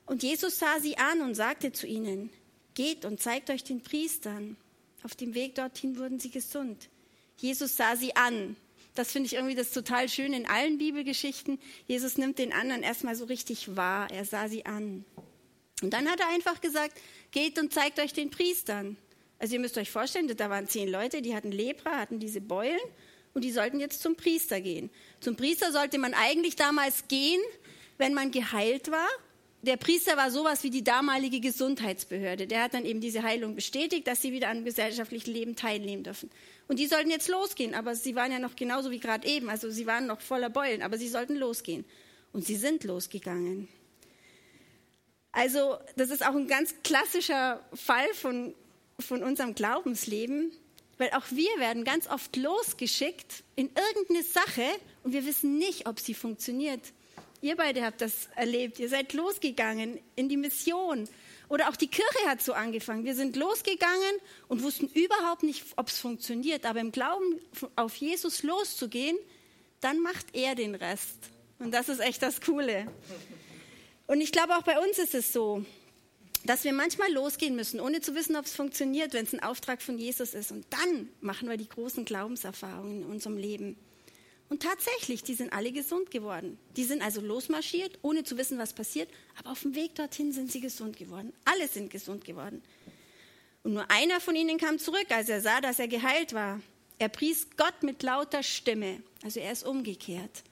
Und 0.04 0.22
Jesus 0.22 0.58
sah 0.58 0.78
sie 0.80 0.98
an 0.98 1.20
und 1.20 1.34
sagte 1.34 1.72
zu 1.72 1.86
ihnen, 1.86 2.30
geht 2.74 3.04
und 3.04 3.22
zeigt 3.22 3.50
euch 3.50 3.64
den 3.64 3.82
Priestern. 3.82 4.56
Auf 5.02 5.14
dem 5.14 5.34
Weg 5.34 5.54
dorthin 5.54 5.98
wurden 5.98 6.18
sie 6.18 6.30
gesund. 6.30 6.88
Jesus 7.36 7.76
sah 7.76 7.96
sie 7.96 8.16
an. 8.16 8.56
Das 8.94 9.12
finde 9.12 9.26
ich 9.26 9.34
irgendwie 9.34 9.54
das 9.54 9.70
total 9.70 10.08
schön 10.08 10.32
in 10.32 10.46
allen 10.46 10.78
Bibelgeschichten. 10.78 11.58
Jesus 11.86 12.18
nimmt 12.18 12.38
den 12.38 12.52
anderen 12.52 12.82
erstmal 12.82 13.14
so 13.14 13.26
richtig 13.26 13.76
wahr. 13.76 14.10
Er 14.10 14.24
sah 14.24 14.48
sie 14.48 14.66
an. 14.66 15.04
Und 15.82 15.92
dann 15.92 16.08
hat 16.10 16.18
er 16.20 16.28
einfach 16.30 16.60
gesagt, 16.60 16.98
geht 17.30 17.58
und 17.58 17.72
zeigt 17.72 18.00
euch 18.00 18.12
den 18.12 18.30
Priestern. 18.30 18.96
Also 19.38 19.54
ihr 19.54 19.60
müsst 19.60 19.76
euch 19.76 19.90
vorstellen, 19.90 20.34
da 20.34 20.50
waren 20.50 20.66
zehn 20.66 20.88
Leute, 20.88 21.20
die 21.20 21.34
hatten 21.34 21.52
Lepra, 21.52 21.98
hatten 21.98 22.18
diese 22.18 22.40
Beulen 22.40 22.80
und 23.36 23.42
die 23.42 23.52
sollten 23.52 23.80
jetzt 23.80 24.00
zum 24.00 24.16
Priester 24.16 24.62
gehen. 24.62 24.88
Zum 25.20 25.36
Priester 25.36 25.70
sollte 25.70 25.98
man 25.98 26.14
eigentlich 26.14 26.56
damals 26.56 27.06
gehen, 27.06 27.42
wenn 27.98 28.14
man 28.14 28.30
geheilt 28.30 28.90
war. 28.90 29.06
Der 29.60 29.76
Priester 29.76 30.16
war 30.16 30.30
sowas 30.30 30.62
wie 30.62 30.70
die 30.70 30.82
damalige 30.82 31.40
Gesundheitsbehörde. 31.40 32.46
Der 32.46 32.62
hat 32.62 32.72
dann 32.72 32.86
eben 32.86 33.02
diese 33.02 33.22
Heilung 33.22 33.54
bestätigt, 33.54 34.06
dass 34.06 34.22
sie 34.22 34.32
wieder 34.32 34.48
am 34.48 34.64
gesellschaftlichen 34.64 35.34
Leben 35.34 35.54
teilnehmen 35.54 36.02
dürfen. 36.02 36.30
Und 36.66 36.78
die 36.78 36.86
sollten 36.86 37.10
jetzt 37.10 37.28
losgehen, 37.28 37.74
aber 37.74 37.94
sie 37.94 38.14
waren 38.14 38.32
ja 38.32 38.38
noch 38.38 38.56
genauso 38.56 38.90
wie 38.90 39.00
gerade 39.00 39.28
eben, 39.28 39.50
also 39.50 39.70
sie 39.70 39.84
waren 39.84 40.06
noch 40.06 40.22
voller 40.22 40.48
Beulen, 40.48 40.80
aber 40.80 40.96
sie 40.96 41.08
sollten 41.08 41.36
losgehen. 41.36 41.84
Und 42.32 42.46
sie 42.46 42.56
sind 42.56 42.84
losgegangen. 42.84 43.68
Also 45.30 45.76
das 45.96 46.08
ist 46.08 46.24
auch 46.24 46.34
ein 46.34 46.46
ganz 46.46 46.74
klassischer 46.82 47.62
Fall 47.74 48.08
von, 48.14 48.54
von 48.98 49.22
unserem 49.22 49.54
Glaubensleben. 49.54 50.52
Weil 50.98 51.10
auch 51.10 51.24
wir 51.30 51.58
werden 51.58 51.84
ganz 51.84 52.08
oft 52.08 52.36
losgeschickt 52.36 53.44
in 53.54 53.70
irgendeine 53.74 54.22
Sache 54.22 54.64
und 55.02 55.12
wir 55.12 55.26
wissen 55.26 55.58
nicht, 55.58 55.86
ob 55.86 56.00
sie 56.00 56.14
funktioniert. 56.14 56.80
Ihr 57.42 57.56
beide 57.56 57.84
habt 57.84 58.00
das 58.00 58.28
erlebt. 58.34 58.78
Ihr 58.78 58.88
seid 58.88 59.12
losgegangen 59.12 59.98
in 60.14 60.28
die 60.28 60.36
Mission. 60.36 61.08
Oder 61.48 61.68
auch 61.68 61.76
die 61.76 61.88
Kirche 61.88 62.26
hat 62.26 62.42
so 62.42 62.54
angefangen. 62.54 63.04
Wir 63.04 63.14
sind 63.14 63.36
losgegangen 63.36 64.16
und 64.48 64.62
wussten 64.62 64.88
überhaupt 64.88 65.42
nicht, 65.42 65.64
ob 65.76 65.88
es 65.88 66.00
funktioniert. 66.00 66.64
Aber 66.66 66.80
im 66.80 66.92
Glauben 66.92 67.40
auf 67.76 67.94
Jesus 67.96 68.42
loszugehen, 68.42 69.16
dann 69.80 70.00
macht 70.00 70.34
er 70.34 70.54
den 70.54 70.74
Rest. 70.74 71.30
Und 71.58 71.72
das 71.72 71.88
ist 71.88 72.00
echt 72.00 72.22
das 72.22 72.40
Coole. 72.40 72.86
Und 74.06 74.20
ich 74.20 74.32
glaube, 74.32 74.56
auch 74.56 74.62
bei 74.62 74.78
uns 74.78 74.98
ist 74.98 75.14
es 75.14 75.32
so 75.32 75.64
dass 76.46 76.64
wir 76.64 76.72
manchmal 76.72 77.12
losgehen 77.12 77.56
müssen, 77.56 77.80
ohne 77.80 78.00
zu 78.00 78.14
wissen, 78.14 78.36
ob 78.36 78.44
es 78.44 78.54
funktioniert, 78.54 79.12
wenn 79.12 79.24
es 79.24 79.32
ein 79.32 79.42
Auftrag 79.42 79.82
von 79.82 79.98
Jesus 79.98 80.34
ist. 80.34 80.52
Und 80.52 80.66
dann 80.70 81.08
machen 81.20 81.48
wir 81.48 81.56
die 81.56 81.68
großen 81.68 82.04
Glaubenserfahrungen 82.04 83.02
in 83.02 83.08
unserem 83.08 83.36
Leben. 83.36 83.76
Und 84.48 84.62
tatsächlich, 84.62 85.22
die 85.24 85.34
sind 85.34 85.52
alle 85.52 85.72
gesund 85.72 86.10
geworden. 86.10 86.58
Die 86.76 86.84
sind 86.84 87.02
also 87.02 87.20
losmarschiert, 87.20 87.98
ohne 88.02 88.22
zu 88.22 88.36
wissen, 88.36 88.58
was 88.58 88.74
passiert. 88.74 89.08
Aber 89.38 89.50
auf 89.50 89.62
dem 89.62 89.74
Weg 89.74 89.94
dorthin 89.96 90.32
sind 90.32 90.52
sie 90.52 90.60
gesund 90.60 90.96
geworden. 90.96 91.32
Alle 91.44 91.66
sind 91.68 91.90
gesund 91.90 92.24
geworden. 92.24 92.62
Und 93.64 93.74
nur 93.74 93.90
einer 93.90 94.20
von 94.20 94.36
ihnen 94.36 94.58
kam 94.58 94.78
zurück, 94.78 95.06
als 95.10 95.28
er 95.28 95.40
sah, 95.40 95.60
dass 95.60 95.80
er 95.80 95.88
geheilt 95.88 96.32
war. 96.32 96.60
Er 96.98 97.08
pries 97.08 97.48
Gott 97.56 97.82
mit 97.82 98.02
lauter 98.02 98.44
Stimme. 98.44 99.02
Also 99.24 99.40
er 99.40 99.50
ist 99.50 99.66
umgekehrt. 99.66 100.44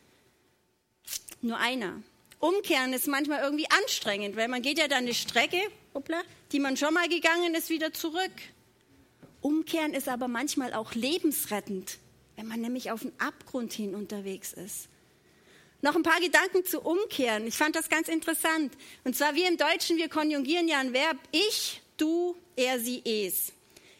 Nur 1.40 1.58
einer. 1.58 2.02
Umkehren 2.40 2.92
ist 2.92 3.06
manchmal 3.06 3.42
irgendwie 3.42 3.70
anstrengend, 3.70 4.36
weil 4.36 4.48
man 4.48 4.60
geht 4.60 4.78
ja 4.78 4.88
dann 4.88 5.04
eine 5.04 5.14
Strecke, 5.14 5.60
hoppla, 5.94 6.22
die 6.52 6.60
man 6.60 6.76
schon 6.76 6.92
mal 6.92 7.08
gegangen 7.08 7.54
ist, 7.54 7.70
wieder 7.70 7.92
zurück. 7.92 8.32
Umkehren 9.40 9.94
ist 9.94 10.08
aber 10.08 10.28
manchmal 10.28 10.74
auch 10.74 10.94
lebensrettend, 10.94 11.98
wenn 12.36 12.46
man 12.46 12.60
nämlich 12.60 12.90
auf 12.90 13.02
den 13.02 13.12
Abgrund 13.18 13.72
hin 13.72 13.94
unterwegs 13.94 14.52
ist. 14.52 14.88
Noch 15.82 15.96
ein 15.96 16.02
paar 16.02 16.20
Gedanken 16.20 16.64
zu 16.64 16.80
Umkehren. 16.80 17.46
Ich 17.46 17.56
fand 17.56 17.76
das 17.76 17.90
ganz 17.90 18.08
interessant. 18.08 18.72
Und 19.04 19.16
zwar 19.16 19.34
wir 19.34 19.46
im 19.46 19.58
Deutschen, 19.58 19.98
wir 19.98 20.08
konjugieren 20.08 20.66
ja 20.66 20.78
ein 20.80 20.94
Verb 20.94 21.18
ich, 21.30 21.82
du, 21.98 22.34
er, 22.56 22.80
sie, 22.80 23.02
es. 23.04 23.52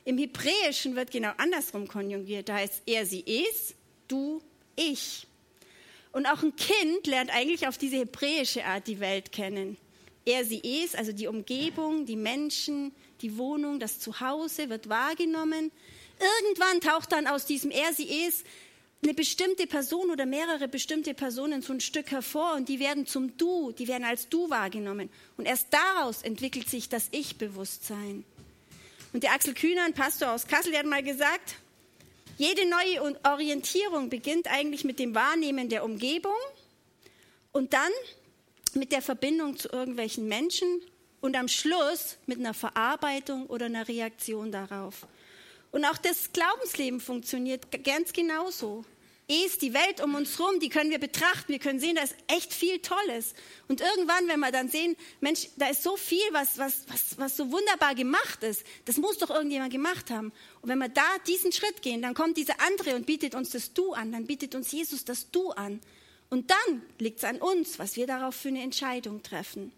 Im 0.07 0.17
Hebräischen 0.17 0.97
wird 0.97 1.11
genau 1.11 1.33
andersrum 1.37 1.87
konjugiert. 1.87 2.49
Da 2.49 2.55
heißt 2.55 2.83
er, 2.87 3.05
sie, 3.05 3.23
es, 3.27 3.75
du, 4.09 4.41
ich. 4.77 5.27
Und 6.13 6.27
auch 6.27 6.43
ein 6.43 6.57
Kind 6.57 7.07
lernt 7.07 7.31
eigentlich 7.35 7.69
auf 7.69 7.77
diese 7.77 7.97
hebräische 7.97 8.65
Art 8.65 8.87
die 8.87 9.01
Welt 9.01 9.31
kennen. 9.31 9.77
Er, 10.25 10.45
sie 10.45 10.61
ist, 10.61 10.97
also 10.97 11.13
die 11.13 11.27
Umgebung, 11.27 12.07
die 12.07 12.17
Menschen, 12.17 12.93
die 13.21 13.37
Wohnung, 13.37 13.79
das 13.79 14.01
Zuhause 14.01 14.71
wird 14.71 14.89
wahrgenommen. 14.89 15.71
Irgendwann 16.19 16.81
taucht 16.81 17.13
dann 17.13 17.27
aus 17.27 17.45
diesem 17.45 17.71
Er, 17.71 17.93
sie 17.93 18.27
ist 18.27 18.47
eine 19.03 19.15
bestimmte 19.15 19.67
Person 19.67 20.11
oder 20.11 20.25
mehrere 20.25 20.67
bestimmte 20.67 21.13
Personen 21.13 21.61
so 21.61 21.75
ein 21.75 21.81
Stück 21.81 22.11
hervor 22.11 22.55
und 22.55 22.69
die 22.71 22.81
werden 22.81 23.07
zum 23.07 23.37
Du, 23.37 23.73
die 23.73 23.87
werden 23.87 24.05
als 24.05 24.29
Du 24.31 24.49
wahrgenommen. 24.49 25.11
Und 25.37 25.45
erst 25.45 25.69
daraus 25.71 26.23
entwickelt 26.23 26.71
sich 26.71 26.89
das 26.89 27.09
Ich-Bewusstsein. 27.11 28.25
Und 29.13 29.23
der 29.23 29.33
Axel 29.33 29.55
Kühner, 29.55 29.85
ein 29.85 29.93
Pastor 29.93 30.33
aus 30.33 30.47
Kassel, 30.47 30.73
der 30.73 30.81
hat 30.81 30.87
mal 30.87 31.03
gesagt, 31.03 31.57
jede 32.39 32.67
neue 32.69 33.15
Orientierung 33.25 34.09
beginnt 34.09 34.49
eigentlich 34.49 34.85
mit 34.85 34.99
dem 34.99 35.15
Wahrnehmen 35.15 35.69
der 35.69 35.85
Umgebung 35.85 36.33
und 37.53 37.75
dann 37.75 37.93
mit 38.75 38.93
der 38.93 39.03
Verbindung 39.03 39.57
zu 39.57 39.69
irgendwelchen 39.69 40.29
Menschen 40.29 40.81
und 41.21 41.37
am 41.37 41.49
Schluss 41.49 42.17
mit 42.27 42.39
einer 42.39 42.55
Verarbeitung 42.55 43.47
oder 43.47 43.67
einer 43.67 43.89
Reaktion 43.89 44.53
darauf. 44.53 45.07
Und 45.73 45.85
auch 45.85 45.99
das 45.99 46.33
Glaubensleben 46.33 47.01
funktioniert 47.01 47.67
ganz 47.85 48.13
genauso 48.13 48.85
ist, 49.27 49.63
die 49.63 49.73
Welt 49.73 50.03
um 50.03 50.15
uns 50.15 50.39
herum, 50.39 50.61
die 50.61 50.69
können 50.69 50.91
wir 50.91 50.99
betrachten, 50.99 51.51
wir 51.53 51.59
können 51.59 51.81
sehen, 51.81 51.97
da 51.97 52.03
ist 52.03 52.15
echt 52.27 52.53
viel 52.53 52.81
Tolles. 52.81 53.35
Und 53.69 53.81
irgendwann, 53.81 54.29
wenn 54.29 54.41
wir 54.41 54.53
dann 54.53 54.69
sehen, 54.69 54.97
Mensch, 55.21 55.49
da 55.57 55.69
ist 55.69 55.83
so 55.83 55.97
viel, 55.97 56.23
was, 56.33 56.59
was, 56.59 56.85
was, 56.89 57.19
was 57.19 57.37
so 57.37 57.51
wunderbar 57.51 57.95
gemacht 57.95 58.43
ist, 58.43 58.65
das 58.85 58.99
muss 58.99 59.19
doch 59.19 59.31
irgendjemand 59.31 59.73
gemacht 59.73 60.11
haben. 60.11 60.33
Und 60.61 60.69
wenn 60.69 60.79
wir 60.79 60.89
da 60.89 61.07
diesen 61.27 61.53
Schritt 61.53 61.81
gehen, 61.81 62.03
dann 62.03 62.15
kommt 62.15 62.37
dieser 62.37 62.61
andere 62.61 62.97
und 62.97 63.07
bietet 63.07 63.35
uns 63.35 63.51
das 63.51 63.73
Du 63.73 63.95
an, 63.95 64.13
dann 64.13 64.27
bietet 64.27 64.55
uns 64.55 64.71
Jesus 64.73 65.05
das 65.05 65.31
Du 65.31 65.51
an. 65.53 65.81
Und 66.35 66.51
dann 66.51 66.83
liegt 66.99 67.19
es 67.19 67.25
an 67.25 67.37
uns, 67.37 67.79
was 67.79 67.95
wir 67.95 68.09
darauf 68.09 68.35
für 68.35 68.49
eine 68.49 68.61
Entscheidung 68.61 69.23
treffen. 69.23 69.71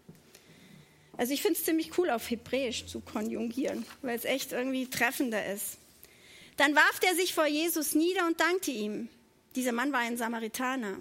Also 1.15 1.31
ich 1.31 1.43
finde 1.43 1.59
es 1.59 1.65
ziemlich 1.65 1.99
cool, 1.99 2.09
auf 2.09 2.31
Hebräisch 2.31 2.87
zu 2.87 2.99
konjugieren, 2.99 3.85
weil 4.01 4.17
es 4.17 4.25
echt 4.25 4.53
irgendwie 4.53 4.87
treffender 4.87 5.53
ist. 5.53 5.77
Dann 6.55 6.73
warf 6.73 6.99
er 7.05 7.13
sich 7.13 7.35
vor 7.35 7.45
Jesus 7.45 7.93
nieder 7.93 8.25
und 8.25 8.39
dankte 8.39 8.71
ihm. 8.71 9.07
Dieser 9.55 9.71
Mann 9.71 9.91
war 9.91 9.99
ein 9.99 10.17
Samaritaner. 10.17 10.97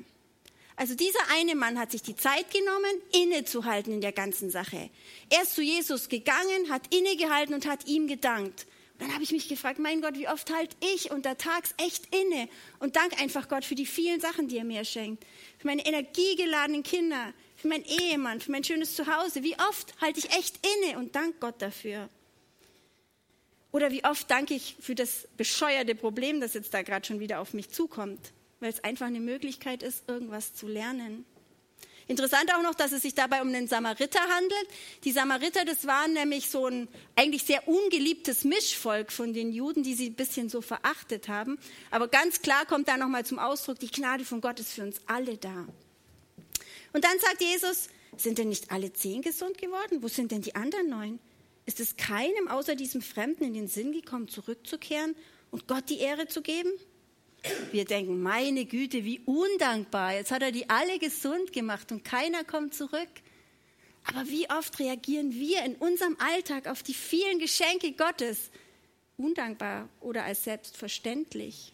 Also 0.77 0.95
dieser 0.95 1.21
eine 1.39 1.55
Mann 1.55 1.79
hat 1.79 1.91
sich 1.91 2.03
die 2.03 2.17
Zeit 2.17 2.51
genommen, 2.51 3.01
innezuhalten 3.15 3.95
in 3.95 4.03
der 4.03 4.13
ganzen 4.13 4.51
Sache. 4.51 4.91
Er 5.31 5.41
ist 5.41 5.55
zu 5.55 5.63
Jesus 5.63 6.11
gegangen, 6.11 6.69
hat 6.69 6.95
innegehalten 6.95 7.55
und 7.55 7.65
hat 7.67 7.87
ihm 7.87 8.09
gedankt. 8.09 8.67
Dann 8.99 9.13
habe 9.13 9.23
ich 9.23 9.33
mich 9.33 9.49
gefragt, 9.49 9.79
mein 9.79 10.01
Gott, 10.01 10.15
wie 10.15 10.29
oft 10.29 10.53
halt 10.53 10.71
ich 10.95 11.11
untertags 11.11 11.75
echt 11.77 12.15
inne 12.15 12.49
und 12.79 12.97
dank 12.97 13.21
einfach 13.21 13.49
Gott 13.49 13.65
für 13.65 13.75
die 13.75 13.87
vielen 13.87 14.21
Sachen, 14.21 14.49
die 14.49 14.59
er 14.59 14.65
mir 14.65 14.85
schenkt. 14.85 15.25
Für 15.59 15.67
meine 15.67 15.85
energiegeladenen 15.85 16.83
Kinder, 16.83 17.35
für 17.57 17.69
meinen 17.69 17.85
Ehemann, 17.85 18.41
für 18.41 18.53
mein 18.53 18.65
schönes 18.65 18.95
Zuhause. 18.97 19.43
Wie 19.43 19.57
oft 19.69 19.95
halte 20.01 20.19
ich 20.19 20.31
echt 20.31 20.61
inne 20.67 20.99
und 20.99 21.15
dank 21.15 21.41
Gott 21.41 21.61
dafür. 21.61 22.09
Oder 23.73 23.93
wie 23.93 24.05
oft 24.05 24.31
danke 24.31 24.55
ich 24.55 24.77
für 24.81 24.95
das 24.95 25.29
bescheuerte 25.37 25.95
Problem, 25.95 26.41
das 26.41 26.55
jetzt 26.55 26.73
da 26.73 26.83
gerade 26.83 27.07
schon 27.07 27.21
wieder 27.21 27.41
auf 27.41 27.53
mich 27.53 27.71
zukommt 27.71 28.33
weil 28.61 28.71
es 28.71 28.83
einfach 28.85 29.07
eine 29.07 29.21
Möglichkeit 29.21 29.83
ist, 29.83 30.09
irgendwas 30.09 30.55
zu 30.55 30.67
lernen. 30.67 31.25
Interessant 32.09 32.55
auch 32.55 32.63
noch, 32.63 32.75
dass 32.75 32.93
es 32.93 33.03
sich 33.03 33.15
dabei 33.15 33.43
um 33.43 33.49
einen 33.49 33.67
Samariter 33.67 34.21
handelt. 34.21 34.69
Die 35.03 35.11
Samariter, 35.11 35.65
das 35.65 35.87
waren 35.87 36.13
nämlich 36.13 36.49
so 36.49 36.67
ein 36.67 36.87
eigentlich 37.17 37.43
sehr 37.43 37.67
ungeliebtes 37.67 38.45
Mischvolk 38.45 39.11
von 39.11 39.33
den 39.33 39.51
Juden, 39.53 39.83
die 39.83 39.95
sie 39.95 40.11
ein 40.11 40.15
bisschen 40.15 40.49
so 40.49 40.61
verachtet 40.61 41.29
haben. 41.29 41.59
Aber 41.91 42.07
ganz 42.07 42.43
klar 42.43 42.65
kommt 42.65 42.87
da 42.87 42.97
nochmal 42.97 43.27
zum 43.27 43.41
Ausdruck, 43.41 43.81
die 43.81 43.91
Gnade 43.91 44.25
von 44.25 44.41
Gott 44.41 44.61
ist 44.61 44.73
für 44.73 44.83
uns 44.83 45.01
alle 45.07 45.37
da. 45.37 45.67
Und 46.93 47.05
dann 47.05 47.19
sagt 47.19 47.41
Jesus, 47.41 47.89
sind 48.17 48.39
denn 48.39 48.49
nicht 48.49 48.71
alle 48.71 48.93
zehn 48.93 49.21
gesund 49.21 49.59
geworden? 49.59 50.03
Wo 50.03 50.09
sind 50.09 50.31
denn 50.31 50.43
die 50.43 50.55
anderen 50.55 50.89
neun? 50.89 51.19
Ist 51.67 51.81
es 51.81 51.97
keinem 51.97 52.47
außer 52.49 52.77
diesem 52.77 53.03
Fremden 53.03 53.43
in 53.43 53.55
den 53.55 53.69
Sinn 53.69 53.91
gekommen, 53.91 54.29
zurückzukehren 54.29 55.17
und 55.51 55.67
Gott 55.67 55.91
die 55.91 55.99
Ehre 55.99 56.29
zu 56.29 56.41
geben? 56.41 56.71
Wir 57.73 57.85
denken, 57.85 58.23
meine 58.23 58.65
Güte, 58.65 59.05
wie 59.05 59.21
undankbar. 59.21 60.15
Jetzt 60.15 60.31
hat 60.31 60.43
er 60.43 60.53
die 60.53 60.69
alle 60.71 60.99
gesund 60.99 61.53
gemacht 61.53 61.93
und 61.93 62.05
keiner 62.05 62.45
kommt 62.45 62.75
zurück. 62.75 63.09
Aber 64.05 64.29
wie 64.29 64.49
oft 64.51 64.79
reagieren 64.79 65.33
wir 65.33 65.65
in 65.65 65.75
unserem 65.75 66.17
Alltag 66.19 66.69
auf 66.69 66.83
die 66.83 66.95
vielen 66.95 67.39
Geschenke 67.39 67.93
Gottes? 67.93 68.51
Undankbar 69.17 69.89
oder 70.01 70.25
als 70.25 70.45
selbstverständlich. 70.45 71.73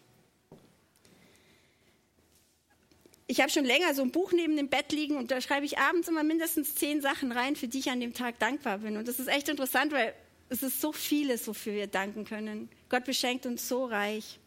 Ich 3.27 3.39
habe 3.39 3.49
schon 3.49 3.65
länger 3.65 3.93
so 3.93 4.01
ein 4.01 4.11
Buch 4.11 4.31
neben 4.31 4.57
dem 4.57 4.69
Bett 4.69 4.91
liegen 4.91 5.17
und 5.17 5.31
da 5.31 5.41
schreibe 5.41 5.65
ich 5.65 5.77
abends 5.77 6.07
immer 6.07 6.23
mindestens 6.23 6.75
zehn 6.75 7.01
Sachen 7.01 7.31
rein, 7.31 7.55
für 7.55 7.67
die 7.67 7.79
ich 7.79 7.89
an 7.89 7.99
dem 7.99 8.13
Tag 8.13 8.39
dankbar 8.39 8.79
bin. 8.79 8.97
Und 8.97 9.07
das 9.07 9.19
ist 9.19 9.27
echt 9.27 9.49
interessant, 9.49 9.91
weil 9.91 10.13
es 10.49 10.61
ist 10.61 10.81
so 10.81 10.91
vieles, 10.91 11.47
wofür 11.47 11.73
wir 11.73 11.87
danken 11.87 12.25
können. 12.25 12.69
Gott 12.89 13.05
beschenkt 13.05 13.45
uns 13.45 13.67
so 13.67 13.85
reich. 13.85 14.39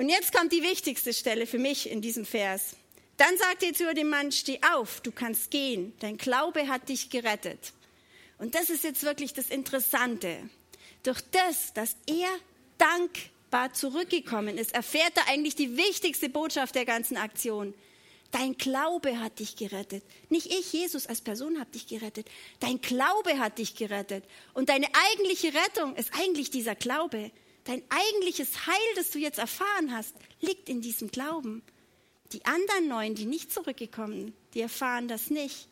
Und 0.00 0.08
jetzt 0.08 0.32
kommt 0.32 0.50
die 0.50 0.62
wichtigste 0.62 1.12
Stelle 1.12 1.46
für 1.46 1.58
mich 1.58 1.90
in 1.90 2.00
diesem 2.00 2.24
Vers. 2.24 2.74
Dann 3.18 3.36
sagt 3.36 3.62
er 3.62 3.74
zu 3.74 3.92
dem 3.92 4.08
Mann, 4.08 4.32
steh 4.32 4.58
auf, 4.72 5.02
du 5.02 5.12
kannst 5.12 5.50
gehen, 5.50 5.92
dein 5.98 6.16
Glaube 6.16 6.68
hat 6.68 6.88
dich 6.88 7.10
gerettet. 7.10 7.74
Und 8.38 8.54
das 8.54 8.70
ist 8.70 8.82
jetzt 8.82 9.02
wirklich 9.02 9.34
das 9.34 9.50
Interessante. 9.50 10.48
Durch 11.02 11.20
das, 11.32 11.74
dass 11.74 11.96
er 12.06 12.30
dankbar 12.78 13.74
zurückgekommen 13.74 14.56
ist, 14.56 14.72
erfährt 14.72 15.12
er 15.16 15.28
eigentlich 15.28 15.54
die 15.54 15.76
wichtigste 15.76 16.30
Botschaft 16.30 16.76
der 16.76 16.86
ganzen 16.86 17.18
Aktion. 17.18 17.74
Dein 18.30 18.56
Glaube 18.56 19.20
hat 19.20 19.38
dich 19.38 19.56
gerettet. 19.56 20.02
Nicht 20.30 20.46
ich, 20.46 20.72
Jesus 20.72 21.08
als 21.08 21.20
Person, 21.20 21.60
habe 21.60 21.72
dich 21.72 21.86
gerettet. 21.86 22.26
Dein 22.60 22.80
Glaube 22.80 23.38
hat 23.38 23.58
dich 23.58 23.74
gerettet. 23.74 24.24
Und 24.54 24.70
deine 24.70 24.86
eigentliche 25.10 25.52
Rettung 25.52 25.94
ist 25.96 26.14
eigentlich 26.18 26.48
dieser 26.48 26.74
Glaube. 26.74 27.30
Dein 27.64 27.82
eigentliches 27.88 28.66
Heil, 28.66 28.94
das 28.96 29.10
du 29.10 29.18
jetzt 29.18 29.38
erfahren 29.38 29.94
hast, 29.94 30.14
liegt 30.40 30.68
in 30.68 30.80
diesem 30.80 31.10
Glauben. 31.10 31.62
Die 32.32 32.44
anderen 32.44 32.88
neun, 32.88 33.14
die 33.14 33.26
nicht 33.26 33.52
zurückgekommen, 33.52 34.34
die 34.54 34.60
erfahren 34.60 35.08
das 35.08 35.30
nicht. 35.30 35.68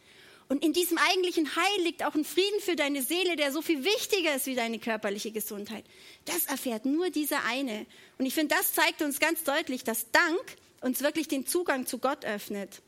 Und 0.49 0.65
in 0.65 0.73
diesem 0.73 0.97
eigentlichen 0.97 1.57
Heil 1.57 1.83
liegt 1.83 2.03
auch 2.03 2.15
ein 2.15 2.25
Frieden 2.25 2.61
für 2.61 2.75
deine 2.75 3.03
Seele, 3.03 3.37
der 3.37 3.53
so 3.53 3.61
viel 3.61 3.85
wichtiger 3.85 4.35
ist 4.35 4.47
wie 4.47 4.55
deine 4.55 4.79
körperliche 4.79 5.31
Gesundheit. 5.31 5.85
Das 6.25 6.47
erfährt 6.47 6.87
nur 6.87 7.11
dieser 7.11 7.45
eine. 7.45 7.87
Und 8.17 8.25
ich 8.25 8.35
finde, 8.35 8.55
das 8.55 8.73
zeigt 8.73 9.03
uns 9.03 9.21
ganz 9.21 9.45
deutlich, 9.45 9.85
dass 9.85 10.11
Dank 10.11 10.57
uns 10.81 11.03
wirklich 11.03 11.29
den 11.29 11.47
Zugang 11.47 11.87
zu 11.87 11.99
Gott 11.99 12.25
öffnet. 12.25 12.81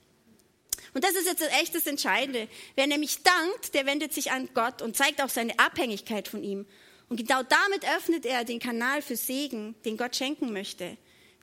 Und 0.94 1.04
das 1.04 1.12
ist 1.12 1.26
jetzt 1.26 1.42
echt 1.60 1.74
das 1.74 1.86
Entscheidende. 1.86 2.48
Wer 2.76 2.86
nämlich 2.86 3.22
dankt, 3.22 3.74
der 3.74 3.84
wendet 3.84 4.14
sich 4.14 4.32
an 4.32 4.48
Gott 4.54 4.80
und 4.80 4.96
zeigt 4.96 5.20
auch 5.20 5.28
seine 5.28 5.58
Abhängigkeit 5.58 6.28
von 6.28 6.42
ihm. 6.42 6.66
Und 7.10 7.16
genau 7.16 7.42
damit 7.42 7.84
öffnet 7.96 8.24
er 8.24 8.44
den 8.44 8.60
Kanal 8.60 9.02
für 9.02 9.16
Segen, 9.16 9.74
den 9.84 9.96
Gott 9.96 10.14
schenken 10.14 10.52
möchte. 10.52 10.96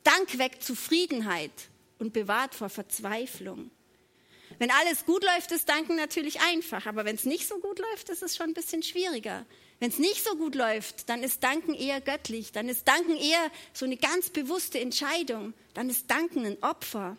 Dank 0.03 0.37
weckt 0.37 0.63
Zufriedenheit 0.63 1.51
und 1.99 2.13
bewahrt 2.13 2.55
vor 2.55 2.69
Verzweiflung. 2.69 3.69
Wenn 4.59 4.71
alles 4.71 5.05
gut 5.05 5.25
läuft, 5.25 5.51
ist 5.51 5.67
Danken 5.67 5.97
natürlich 5.97 6.39
einfach, 6.39 6.85
aber 6.85 7.03
wenn 7.03 7.15
es 7.15 7.25
nicht 7.25 7.47
so 7.47 7.59
gut 7.59 7.79
läuft, 7.79 8.07
ist 8.07 8.23
es 8.23 8.37
schon 8.37 8.47
ein 8.47 8.53
bisschen 8.53 8.81
schwieriger. 8.81 9.45
Wenn 9.79 9.89
es 9.89 9.99
nicht 9.99 10.23
so 10.23 10.37
gut 10.37 10.55
läuft, 10.55 11.09
dann 11.09 11.21
ist 11.21 11.43
Danken 11.43 11.73
eher 11.73 11.99
göttlich, 11.99 12.53
dann 12.53 12.69
ist 12.69 12.87
Danken 12.87 13.17
eher 13.17 13.51
so 13.73 13.85
eine 13.85 13.97
ganz 13.97 14.29
bewusste 14.29 14.79
Entscheidung, 14.79 15.53
dann 15.73 15.89
ist 15.89 16.09
Danken 16.09 16.45
ein 16.45 16.63
Opfer. 16.63 17.17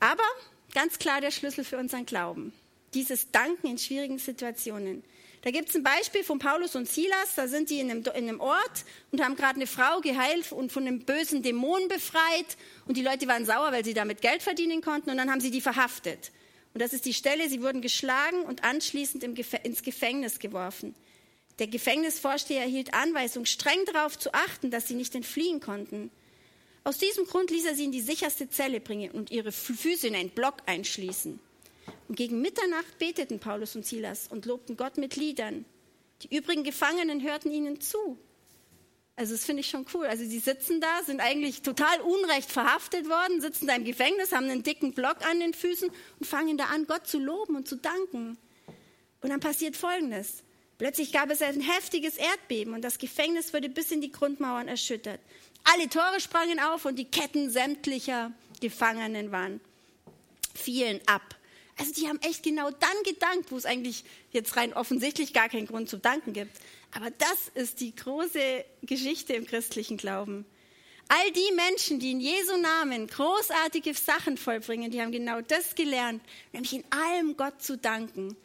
Aber 0.00 0.24
ganz 0.72 0.98
klar 0.98 1.20
der 1.20 1.30
Schlüssel 1.30 1.62
für 1.62 1.76
unseren 1.76 2.06
Glauben, 2.06 2.54
dieses 2.94 3.30
Danken 3.30 3.66
in 3.66 3.78
schwierigen 3.78 4.18
Situationen. 4.18 5.04
Da 5.42 5.50
gibt 5.50 5.68
es 5.68 5.76
ein 5.76 5.82
Beispiel 5.82 6.24
von 6.24 6.38
Paulus 6.38 6.74
und 6.74 6.88
Silas. 6.88 7.34
Da 7.36 7.46
sind 7.48 7.70
die 7.70 7.80
in 7.80 7.90
einem, 7.90 8.02
in 8.02 8.28
einem 8.28 8.40
Ort 8.40 8.84
und 9.12 9.22
haben 9.22 9.36
gerade 9.36 9.56
eine 9.56 9.66
Frau 9.66 10.00
geheilt 10.00 10.50
und 10.52 10.72
von 10.72 10.86
einem 10.86 11.00
bösen 11.00 11.42
Dämon 11.42 11.88
befreit. 11.88 12.56
Und 12.86 12.96
die 12.96 13.02
Leute 13.02 13.28
waren 13.28 13.46
sauer, 13.46 13.70
weil 13.70 13.84
sie 13.84 13.94
damit 13.94 14.20
Geld 14.20 14.42
verdienen 14.42 14.82
konnten. 14.82 15.10
Und 15.10 15.16
dann 15.16 15.30
haben 15.30 15.40
sie 15.40 15.50
die 15.50 15.60
verhaftet. 15.60 16.32
Und 16.74 16.82
das 16.82 16.92
ist 16.92 17.04
die 17.04 17.14
Stelle, 17.14 17.48
sie 17.48 17.62
wurden 17.62 17.82
geschlagen 17.82 18.42
und 18.42 18.64
anschließend 18.64 19.24
ins 19.24 19.82
Gefängnis 19.82 20.38
geworfen. 20.38 20.94
Der 21.58 21.66
Gefängnisvorsteher 21.66 22.62
erhielt 22.62 22.94
Anweisung, 22.94 23.44
streng 23.44 23.84
darauf 23.92 24.18
zu 24.18 24.32
achten, 24.32 24.70
dass 24.70 24.86
sie 24.86 24.94
nicht 24.94 25.14
entfliehen 25.14 25.60
konnten. 25.60 26.10
Aus 26.84 26.98
diesem 26.98 27.26
Grund 27.26 27.50
ließ 27.50 27.64
er 27.66 27.74
sie 27.74 27.84
in 27.84 27.92
die 27.92 28.00
sicherste 28.00 28.48
Zelle 28.48 28.80
bringen 28.80 29.10
und 29.10 29.30
ihre 29.30 29.52
Füße 29.52 30.06
in 30.06 30.14
einen 30.14 30.30
Block 30.30 30.54
einschließen. 30.66 31.40
Und 32.08 32.16
gegen 32.16 32.40
Mitternacht 32.40 32.98
beteten 32.98 33.38
Paulus 33.38 33.76
und 33.76 33.86
Silas 33.86 34.28
und 34.28 34.46
lobten 34.46 34.76
Gott 34.76 34.96
mit 34.96 35.16
Liedern. 35.16 35.64
Die 36.22 36.36
übrigen 36.36 36.64
Gefangenen 36.64 37.22
hörten 37.22 37.50
ihnen 37.50 37.80
zu. 37.80 38.18
Also 39.18 39.34
das 39.34 39.44
finde 39.44 39.60
ich 39.60 39.68
schon 39.68 39.84
cool. 39.94 40.06
Also 40.06 40.24
sie 40.24 40.38
sitzen 40.38 40.80
da, 40.80 41.02
sind 41.04 41.20
eigentlich 41.20 41.62
total 41.62 42.00
unrecht 42.00 42.50
verhaftet 42.52 43.08
worden, 43.08 43.40
sitzen 43.40 43.66
da 43.66 43.74
im 43.74 43.84
Gefängnis, 43.84 44.30
haben 44.30 44.48
einen 44.48 44.62
dicken 44.62 44.92
Block 44.92 45.26
an 45.28 45.40
den 45.40 45.54
Füßen 45.54 45.90
und 46.20 46.24
fangen 46.24 46.56
da 46.56 46.66
an, 46.66 46.86
Gott 46.86 47.06
zu 47.08 47.18
loben 47.18 47.56
und 47.56 47.66
zu 47.66 47.76
danken. 47.76 48.38
Und 49.20 49.30
dann 49.30 49.40
passiert 49.40 49.76
Folgendes. 49.76 50.44
Plötzlich 50.78 51.12
gab 51.12 51.30
es 51.30 51.42
ein 51.42 51.60
heftiges 51.60 52.16
Erdbeben 52.16 52.74
und 52.74 52.82
das 52.82 52.98
Gefängnis 52.98 53.52
wurde 53.52 53.68
bis 53.68 53.90
in 53.90 54.00
die 54.00 54.12
Grundmauern 54.12 54.68
erschüttert. 54.68 55.20
Alle 55.64 55.88
Tore 55.88 56.20
sprangen 56.20 56.60
auf 56.60 56.84
und 56.84 56.96
die 56.96 57.04
Ketten 57.04 57.50
sämtlicher 57.50 58.32
Gefangenen 58.60 59.32
waren, 59.32 59.60
fielen 60.54 61.00
ab. 61.06 61.34
Also 61.78 61.92
die 61.92 62.08
haben 62.08 62.20
echt 62.22 62.42
genau 62.42 62.70
dann 62.70 63.02
gedankt, 63.04 63.52
wo 63.52 63.56
es 63.56 63.64
eigentlich 63.64 64.04
jetzt 64.32 64.56
rein 64.56 64.74
offensichtlich 64.74 65.32
gar 65.32 65.48
keinen 65.48 65.66
Grund 65.66 65.88
zu 65.88 65.96
danken 65.96 66.32
gibt. 66.32 66.58
Aber 66.92 67.10
das 67.10 67.50
ist 67.54 67.80
die 67.80 67.94
große 67.94 68.64
Geschichte 68.82 69.34
im 69.34 69.46
christlichen 69.46 69.96
Glauben. 69.96 70.44
All 71.08 71.30
die 71.32 71.54
Menschen, 71.54 72.00
die 72.00 72.10
in 72.10 72.20
Jesu 72.20 72.56
Namen 72.56 73.06
großartige 73.06 73.94
Sachen 73.94 74.36
vollbringen, 74.36 74.90
die 74.90 75.00
haben 75.00 75.12
genau 75.12 75.40
das 75.40 75.74
gelernt, 75.74 76.22
nämlich 76.52 76.74
in 76.74 76.84
allem 76.90 77.36
Gott 77.36 77.62
zu 77.62 77.78
danken. 77.78 78.36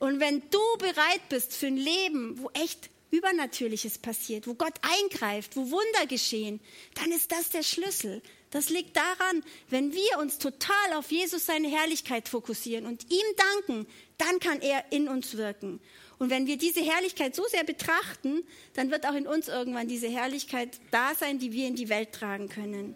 Und 0.00 0.18
wenn 0.18 0.42
du 0.50 0.58
bereit 0.78 1.28
bist 1.28 1.54
für 1.54 1.66
ein 1.66 1.76
Leben, 1.76 2.38
wo 2.42 2.50
echt 2.54 2.90
Übernatürliches 3.10 3.98
passiert, 3.98 4.46
wo 4.46 4.54
Gott 4.54 4.74
eingreift, 4.82 5.56
wo 5.56 5.70
Wunder 5.70 6.06
geschehen, 6.08 6.60
dann 6.94 7.12
ist 7.12 7.30
das 7.30 7.50
der 7.50 7.62
Schlüssel. 7.62 8.22
Das 8.50 8.68
liegt 8.68 8.96
daran, 8.96 9.44
wenn 9.68 9.92
wir 9.92 10.18
uns 10.18 10.38
total 10.38 10.94
auf 10.96 11.10
Jesus 11.12 11.46
seine 11.46 11.68
Herrlichkeit 11.68 12.28
fokussieren 12.28 12.86
und 12.86 13.10
ihm 13.10 13.36
danken, 13.36 13.86
dann 14.18 14.40
kann 14.40 14.60
er 14.60 14.84
in 14.90 15.08
uns 15.08 15.36
wirken. 15.36 15.80
Und 16.18 16.30
wenn 16.30 16.46
wir 16.46 16.58
diese 16.58 16.80
Herrlichkeit 16.80 17.34
so 17.34 17.44
sehr 17.48 17.64
betrachten, 17.64 18.44
dann 18.74 18.90
wird 18.90 19.06
auch 19.06 19.14
in 19.14 19.26
uns 19.26 19.48
irgendwann 19.48 19.88
diese 19.88 20.08
Herrlichkeit 20.08 20.80
da 20.90 21.14
sein, 21.14 21.38
die 21.38 21.52
wir 21.52 21.66
in 21.66 21.76
die 21.76 21.88
Welt 21.88 22.12
tragen 22.12 22.48
können. 22.48 22.94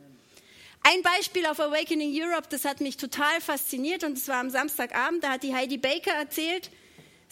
Ein 0.83 1.01
Beispiel 1.01 1.47
auf 1.47 1.61
Awakening 1.61 2.13
Europe, 2.13 2.49
das 2.51 2.67
hat 2.67 2.83
mich 2.83 2.99
total 2.99 3.41
fasziniert 3.41 4.05
und 4.05 4.19
es 4.19 4.29
war 4.29 4.41
am 4.41 4.51
Samstagabend, 4.51 5.25
da 5.25 5.31
hat 5.31 5.43
die 5.43 5.55
Heidi 5.55 5.79
Baker 5.79 6.13
erzählt, 6.13 6.71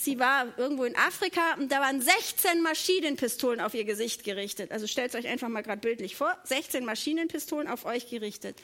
Sie 0.02 0.18
war 0.18 0.58
irgendwo 0.58 0.82
in 0.82 0.96
Afrika 0.96 1.54
und 1.54 1.70
da 1.70 1.80
waren 1.80 2.00
16 2.00 2.60
Maschinenpistolen 2.60 3.60
auf 3.60 3.72
ihr 3.72 3.84
Gesicht 3.84 4.24
gerichtet. 4.24 4.72
Also 4.72 4.88
stellt 4.88 5.14
euch 5.14 5.28
einfach 5.28 5.48
mal 5.48 5.62
gerade 5.62 5.80
bildlich 5.80 6.16
vor, 6.16 6.36
16 6.42 6.84
Maschinenpistolen 6.84 7.68
auf 7.68 7.84
euch 7.84 8.10
gerichtet. 8.10 8.56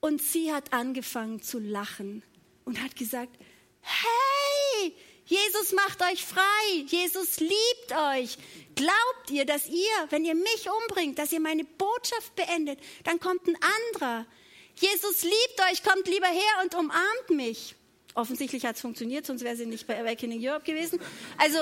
Und 0.00 0.20
sie 0.20 0.52
hat 0.52 0.74
angefangen 0.74 1.42
zu 1.42 1.58
lachen 1.58 2.22
und 2.66 2.82
hat 2.82 2.96
gesagt, 2.96 3.34
hey, 3.80 4.94
Jesus 5.24 5.72
macht 5.72 6.02
euch 6.02 6.22
frei, 6.22 6.84
Jesus 6.86 7.40
liebt 7.40 7.92
euch. 8.12 8.36
Glaubt 8.74 9.30
ihr, 9.30 9.46
dass 9.46 9.66
ihr, 9.68 10.06
wenn 10.10 10.26
ihr 10.26 10.34
mich 10.34 10.68
umbringt, 10.82 11.18
dass 11.18 11.32
ihr 11.32 11.40
meine 11.40 11.64
Botschaft 11.64 12.36
beendet, 12.36 12.78
dann 13.04 13.20
kommt 13.20 13.46
ein 13.46 13.56
anderer. 13.92 14.26
Jesus 14.74 15.22
liebt 15.22 15.60
euch, 15.70 15.82
kommt 15.82 16.06
lieber 16.06 16.26
her 16.26 16.62
und 16.62 16.74
umarmt 16.74 17.30
mich. 17.30 17.74
Offensichtlich 18.18 18.66
hat 18.66 18.74
es 18.74 18.82
funktioniert, 18.82 19.26
sonst 19.26 19.44
wäre 19.44 19.54
sie 19.54 19.64
nicht 19.64 19.86
bei 19.86 19.96
Awakening 20.00 20.44
Europe 20.44 20.64
gewesen. 20.64 20.98
Also 21.36 21.58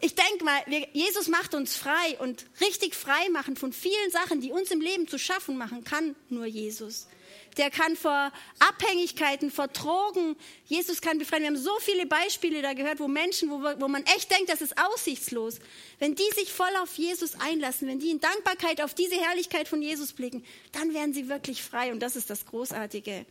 ich 0.00 0.14
denke 0.14 0.44
mal, 0.44 0.60
wir, 0.66 0.86
Jesus 0.92 1.26
macht 1.26 1.56
uns 1.56 1.74
frei 1.74 2.16
und 2.20 2.46
richtig 2.60 2.94
frei 2.94 3.28
machen 3.30 3.56
von 3.56 3.72
vielen 3.72 4.10
Sachen, 4.12 4.40
die 4.40 4.52
uns 4.52 4.70
im 4.70 4.80
Leben 4.80 5.08
zu 5.08 5.18
schaffen 5.18 5.58
machen, 5.58 5.82
kann 5.82 6.14
nur 6.28 6.46
Jesus. 6.46 7.08
Der 7.56 7.72
kann 7.72 7.96
vor 7.96 8.30
Abhängigkeiten, 8.60 9.50
vor 9.50 9.66
Drogen, 9.66 10.36
Jesus 10.66 11.00
kann 11.00 11.18
befreien. 11.18 11.42
Wir 11.42 11.48
haben 11.48 11.56
so 11.56 11.76
viele 11.80 12.06
Beispiele 12.06 12.62
da 12.62 12.74
gehört, 12.74 13.00
wo 13.00 13.08
Menschen, 13.08 13.50
wo, 13.50 13.60
wo 13.80 13.88
man 13.88 14.04
echt 14.04 14.30
denkt, 14.30 14.50
das 14.50 14.60
ist 14.60 14.78
aussichtslos. 14.78 15.58
Wenn 15.98 16.14
die 16.14 16.30
sich 16.36 16.52
voll 16.52 16.76
auf 16.80 16.96
Jesus 16.96 17.32
einlassen, 17.40 17.88
wenn 17.88 17.98
die 17.98 18.10
in 18.10 18.20
Dankbarkeit 18.20 18.80
auf 18.82 18.94
diese 18.94 19.16
Herrlichkeit 19.16 19.66
von 19.66 19.82
Jesus 19.82 20.12
blicken, 20.12 20.44
dann 20.70 20.94
werden 20.94 21.12
sie 21.12 21.28
wirklich 21.28 21.60
frei 21.60 21.90
und 21.90 21.98
das 21.98 22.14
ist 22.14 22.30
das 22.30 22.46
Großartige. 22.46 23.26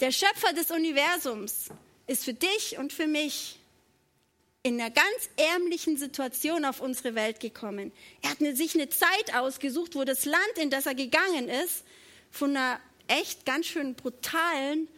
Der 0.00 0.10
Schöpfer 0.10 0.52
des 0.52 0.70
Universums 0.70 1.70
ist 2.06 2.24
für 2.24 2.34
dich 2.34 2.78
und 2.78 2.92
für 2.92 3.06
mich 3.06 3.58
in 4.62 4.80
einer 4.80 4.90
ganz 4.90 5.28
ärmlichen 5.36 5.96
Situation 5.96 6.64
auf 6.64 6.80
unsere 6.80 7.14
Welt 7.14 7.38
gekommen. 7.38 7.92
Er 8.22 8.30
hat 8.30 8.38
sich 8.38 8.74
eine 8.74 8.88
Zeit 8.88 9.34
ausgesucht, 9.34 9.94
wo 9.94 10.04
das 10.04 10.24
Land, 10.24 10.58
in 10.58 10.70
das 10.70 10.86
er 10.86 10.94
gegangen 10.94 11.48
ist, 11.48 11.84
von 12.30 12.56
einer 12.56 12.80
echt 13.06 13.44
ganz 13.44 13.66
schön 13.66 13.94
brutalen 13.94 14.88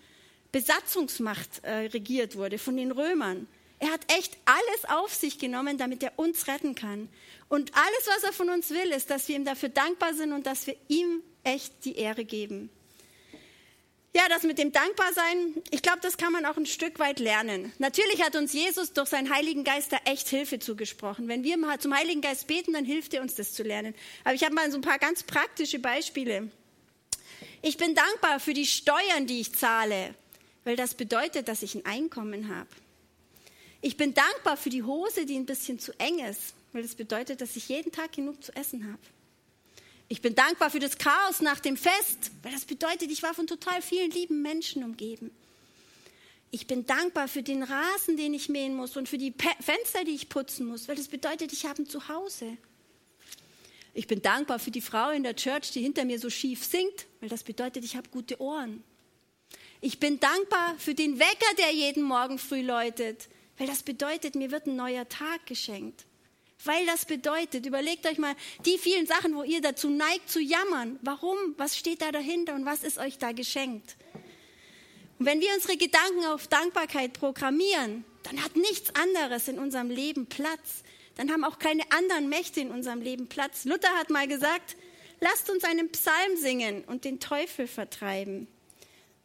Besatzungsmacht 0.52 1.64
äh, 1.64 1.88
regiert 1.88 2.36
wurde, 2.36 2.58
von 2.58 2.76
den 2.76 2.92
Römern. 2.92 3.48
Er 3.78 3.90
hat 3.90 4.00
echt 4.16 4.36
alles 4.44 4.84
auf 4.88 5.12
sich 5.12 5.38
genommen, 5.38 5.76
damit 5.78 6.02
er 6.02 6.12
uns 6.16 6.46
retten 6.46 6.74
kann. 6.74 7.08
Und 7.48 7.74
alles, 7.74 8.06
was 8.06 8.22
er 8.22 8.32
von 8.32 8.48
uns 8.48 8.70
will, 8.70 8.90
ist, 8.92 9.10
dass 9.10 9.28
wir 9.28 9.36
ihm 9.36 9.44
dafür 9.44 9.68
dankbar 9.68 10.14
sind 10.14 10.32
und 10.32 10.46
dass 10.46 10.66
wir 10.66 10.76
ihm 10.88 11.22
echt 11.44 11.84
die 11.84 11.96
Ehre 11.96 12.24
geben. 12.24 12.70
Ja, 14.16 14.30
das 14.30 14.44
mit 14.44 14.56
dem 14.56 14.72
Dankbarsein, 14.72 15.62
ich 15.70 15.82
glaube, 15.82 15.98
das 16.00 16.16
kann 16.16 16.32
man 16.32 16.46
auch 16.46 16.56
ein 16.56 16.64
Stück 16.64 16.98
weit 16.98 17.18
lernen. 17.18 17.70
Natürlich 17.76 18.22
hat 18.22 18.34
uns 18.34 18.54
Jesus 18.54 18.94
durch 18.94 19.10
seinen 19.10 19.28
Heiligen 19.28 19.62
Geist 19.62 19.92
da 19.92 19.98
echt 20.06 20.28
Hilfe 20.28 20.58
zugesprochen. 20.58 21.28
Wenn 21.28 21.44
wir 21.44 21.58
mal 21.58 21.78
zum 21.80 21.94
Heiligen 21.94 22.22
Geist 22.22 22.46
beten, 22.46 22.72
dann 22.72 22.86
hilft 22.86 23.12
er 23.12 23.20
uns, 23.20 23.34
das 23.34 23.52
zu 23.52 23.62
lernen. 23.62 23.94
Aber 24.24 24.32
ich 24.32 24.42
habe 24.42 24.54
mal 24.54 24.70
so 24.70 24.78
ein 24.78 24.80
paar 24.80 24.98
ganz 24.98 25.22
praktische 25.22 25.80
Beispiele. 25.80 26.50
Ich 27.60 27.76
bin 27.76 27.94
dankbar 27.94 28.40
für 28.40 28.54
die 28.54 28.64
Steuern, 28.64 29.26
die 29.26 29.42
ich 29.42 29.54
zahle, 29.54 30.14
weil 30.64 30.76
das 30.76 30.94
bedeutet, 30.94 31.48
dass 31.48 31.62
ich 31.62 31.74
ein 31.74 31.84
Einkommen 31.84 32.48
habe. 32.48 32.70
Ich 33.82 33.98
bin 33.98 34.14
dankbar 34.14 34.56
für 34.56 34.70
die 34.70 34.82
Hose, 34.82 35.26
die 35.26 35.36
ein 35.36 35.44
bisschen 35.44 35.78
zu 35.78 35.92
eng 36.00 36.20
ist, 36.20 36.54
weil 36.72 36.80
das 36.80 36.94
bedeutet, 36.94 37.42
dass 37.42 37.54
ich 37.54 37.68
jeden 37.68 37.92
Tag 37.92 38.12
genug 38.12 38.42
zu 38.42 38.56
essen 38.56 38.90
habe. 38.90 39.15
Ich 40.08 40.22
bin 40.22 40.34
dankbar 40.34 40.70
für 40.70 40.78
das 40.78 40.98
Chaos 40.98 41.40
nach 41.40 41.58
dem 41.58 41.76
Fest, 41.76 42.30
weil 42.42 42.52
das 42.52 42.64
bedeutet, 42.64 43.10
ich 43.10 43.22
war 43.22 43.34
von 43.34 43.46
total 43.46 43.82
vielen 43.82 44.10
lieben 44.10 44.40
Menschen 44.40 44.84
umgeben. 44.84 45.30
Ich 46.52 46.68
bin 46.68 46.86
dankbar 46.86 47.26
für 47.26 47.42
den 47.42 47.64
Rasen, 47.64 48.16
den 48.16 48.32
ich 48.32 48.48
mähen 48.48 48.76
muss 48.76 48.96
und 48.96 49.08
für 49.08 49.18
die 49.18 49.34
Fenster, 49.60 50.04
die 50.04 50.14
ich 50.14 50.28
putzen 50.28 50.66
muss, 50.66 50.86
weil 50.86 50.94
das 50.94 51.08
bedeutet, 51.08 51.52
ich 51.52 51.66
habe 51.66 51.82
ein 51.82 51.86
Zuhause. 51.86 52.56
Ich 53.94 54.06
bin 54.06 54.22
dankbar 54.22 54.58
für 54.58 54.70
die 54.70 54.80
Frau 54.80 55.10
in 55.10 55.22
der 55.22 55.34
Church, 55.34 55.72
die 55.72 55.82
hinter 55.82 56.04
mir 56.04 56.20
so 56.20 56.30
schief 56.30 56.64
singt, 56.64 57.06
weil 57.20 57.28
das 57.28 57.42
bedeutet, 57.42 57.84
ich 57.84 57.96
habe 57.96 58.08
gute 58.10 58.40
Ohren. 58.40 58.84
Ich 59.80 59.98
bin 59.98 60.20
dankbar 60.20 60.76
für 60.78 60.94
den 60.94 61.18
Wecker, 61.18 61.54
der 61.58 61.72
jeden 61.72 62.02
Morgen 62.02 62.38
früh 62.38 62.62
läutet, 62.62 63.28
weil 63.58 63.66
das 63.66 63.82
bedeutet, 63.82 64.34
mir 64.34 64.50
wird 64.50 64.66
ein 64.66 64.76
neuer 64.76 65.08
Tag 65.08 65.46
geschenkt. 65.46 66.04
Weil 66.66 66.84
das 66.86 67.04
bedeutet, 67.04 67.64
überlegt 67.64 68.06
euch 68.06 68.18
mal 68.18 68.34
die 68.64 68.78
vielen 68.78 69.06
Sachen, 69.06 69.34
wo 69.34 69.42
ihr 69.42 69.60
dazu 69.60 69.88
neigt 69.88 70.28
zu 70.28 70.40
jammern. 70.40 70.98
Warum? 71.02 71.36
Was 71.56 71.76
steht 71.76 72.02
da 72.02 72.10
dahinter 72.10 72.54
und 72.54 72.66
was 72.66 72.82
ist 72.82 72.98
euch 72.98 73.18
da 73.18 73.32
geschenkt? 73.32 73.96
Und 75.18 75.26
wenn 75.26 75.40
wir 75.40 75.54
unsere 75.54 75.76
Gedanken 75.76 76.26
auf 76.26 76.46
Dankbarkeit 76.48 77.14
programmieren, 77.14 78.04
dann 78.24 78.42
hat 78.42 78.56
nichts 78.56 78.92
anderes 78.94 79.48
in 79.48 79.58
unserem 79.58 79.88
Leben 79.88 80.26
Platz. 80.26 80.82
Dann 81.16 81.30
haben 81.30 81.44
auch 81.44 81.58
keine 81.58 81.82
anderen 81.90 82.28
Mächte 82.28 82.60
in 82.60 82.70
unserem 82.70 83.00
Leben 83.00 83.28
Platz. 83.28 83.64
Luther 83.64 83.94
hat 83.94 84.10
mal 84.10 84.28
gesagt, 84.28 84.76
lasst 85.20 85.48
uns 85.48 85.64
einen 85.64 85.90
Psalm 85.90 86.36
singen 86.36 86.84
und 86.84 87.04
den 87.04 87.20
Teufel 87.20 87.66
vertreiben. 87.66 88.48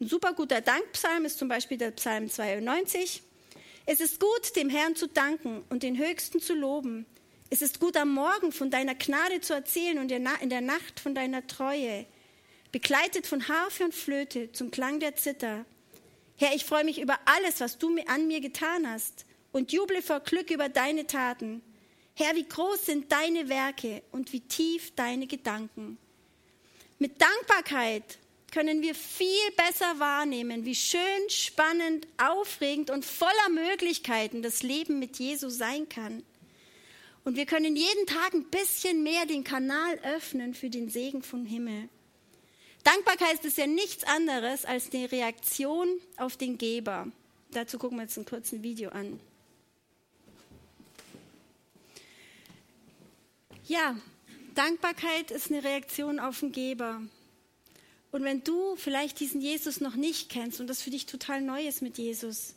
Ein 0.00 0.08
super 0.08 0.32
guter 0.32 0.60
Dankpsalm 0.60 1.24
ist 1.24 1.38
zum 1.38 1.48
Beispiel 1.48 1.76
der 1.76 1.90
Psalm 1.90 2.30
92. 2.30 3.22
Es 3.84 4.00
ist 4.00 4.20
gut, 4.20 4.56
dem 4.56 4.70
Herrn 4.70 4.96
zu 4.96 5.08
danken 5.08 5.64
und 5.68 5.82
den 5.82 5.98
Höchsten 5.98 6.40
zu 6.40 6.54
loben, 6.54 7.04
es 7.52 7.60
ist 7.60 7.80
gut 7.80 7.98
am 7.98 8.14
Morgen 8.14 8.50
von 8.50 8.70
deiner 8.70 8.94
Gnade 8.94 9.42
zu 9.42 9.52
erzählen 9.52 9.98
und 9.98 10.10
in 10.10 10.48
der 10.48 10.62
Nacht 10.62 11.00
von 11.00 11.14
deiner 11.14 11.46
Treue, 11.46 12.06
begleitet 12.72 13.26
von 13.26 13.46
Harfe 13.46 13.84
und 13.84 13.94
Flöte 13.94 14.50
zum 14.52 14.70
Klang 14.70 15.00
der 15.00 15.16
Zither. 15.16 15.66
Herr, 16.38 16.54
ich 16.54 16.64
freue 16.64 16.84
mich 16.84 16.98
über 16.98 17.18
alles, 17.26 17.60
was 17.60 17.76
du 17.76 17.94
an 18.06 18.26
mir 18.26 18.40
getan 18.40 18.90
hast 18.90 19.26
und 19.52 19.70
juble 19.70 20.00
vor 20.00 20.20
Glück 20.20 20.50
über 20.50 20.70
deine 20.70 21.06
Taten. 21.06 21.60
Herr, 22.14 22.34
wie 22.36 22.48
groß 22.48 22.86
sind 22.86 23.12
deine 23.12 23.50
Werke 23.50 24.02
und 24.12 24.32
wie 24.32 24.40
tief 24.40 24.94
deine 24.94 25.26
Gedanken. 25.26 25.98
Mit 26.98 27.20
Dankbarkeit 27.20 28.16
können 28.50 28.80
wir 28.80 28.94
viel 28.94 29.50
besser 29.58 30.00
wahrnehmen, 30.00 30.64
wie 30.64 30.74
schön, 30.74 31.28
spannend, 31.28 32.06
aufregend 32.16 32.88
und 32.88 33.04
voller 33.04 33.50
Möglichkeiten 33.50 34.40
das 34.40 34.62
Leben 34.62 34.98
mit 34.98 35.18
Jesus 35.18 35.58
sein 35.58 35.86
kann. 35.90 36.22
Und 37.24 37.36
wir 37.36 37.46
können 37.46 37.76
jeden 37.76 38.06
Tag 38.06 38.34
ein 38.34 38.44
bisschen 38.50 39.02
mehr 39.02 39.26
den 39.26 39.44
Kanal 39.44 39.98
öffnen 40.02 40.54
für 40.54 40.70
den 40.70 40.90
Segen 40.90 41.22
vom 41.22 41.46
Himmel. 41.46 41.88
Dankbarkeit 42.82 43.44
ist 43.44 43.58
ja 43.58 43.66
nichts 43.66 44.02
anderes 44.04 44.64
als 44.64 44.90
die 44.90 45.04
Reaktion 45.04 45.88
auf 46.16 46.36
den 46.36 46.58
Geber. 46.58 47.06
Dazu 47.52 47.78
gucken 47.78 47.98
wir 47.98 48.02
jetzt 48.02 48.16
ein 48.16 48.24
kurzes 48.24 48.62
Video 48.62 48.90
an. 48.90 49.20
Ja, 53.66 53.96
Dankbarkeit 54.56 55.30
ist 55.30 55.50
eine 55.50 55.62
Reaktion 55.62 56.18
auf 56.18 56.40
den 56.40 56.50
Geber. 56.50 57.00
Und 58.10 58.24
wenn 58.24 58.42
du 58.42 58.74
vielleicht 58.76 59.20
diesen 59.20 59.40
Jesus 59.40 59.80
noch 59.80 59.94
nicht 59.94 60.28
kennst 60.28 60.60
und 60.60 60.66
das 60.66 60.82
für 60.82 60.90
dich 60.90 61.06
total 61.06 61.40
neu 61.40 61.66
ist 61.66 61.82
mit 61.82 61.98
Jesus, 61.98 62.54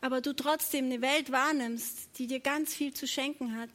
aber 0.00 0.20
du 0.20 0.34
trotzdem 0.34 0.86
eine 0.86 1.00
Welt 1.00 1.32
wahrnimmst, 1.32 2.18
die 2.18 2.26
dir 2.26 2.40
ganz 2.40 2.74
viel 2.74 2.92
zu 2.92 3.06
schenken 3.06 3.56
hat, 3.56 3.70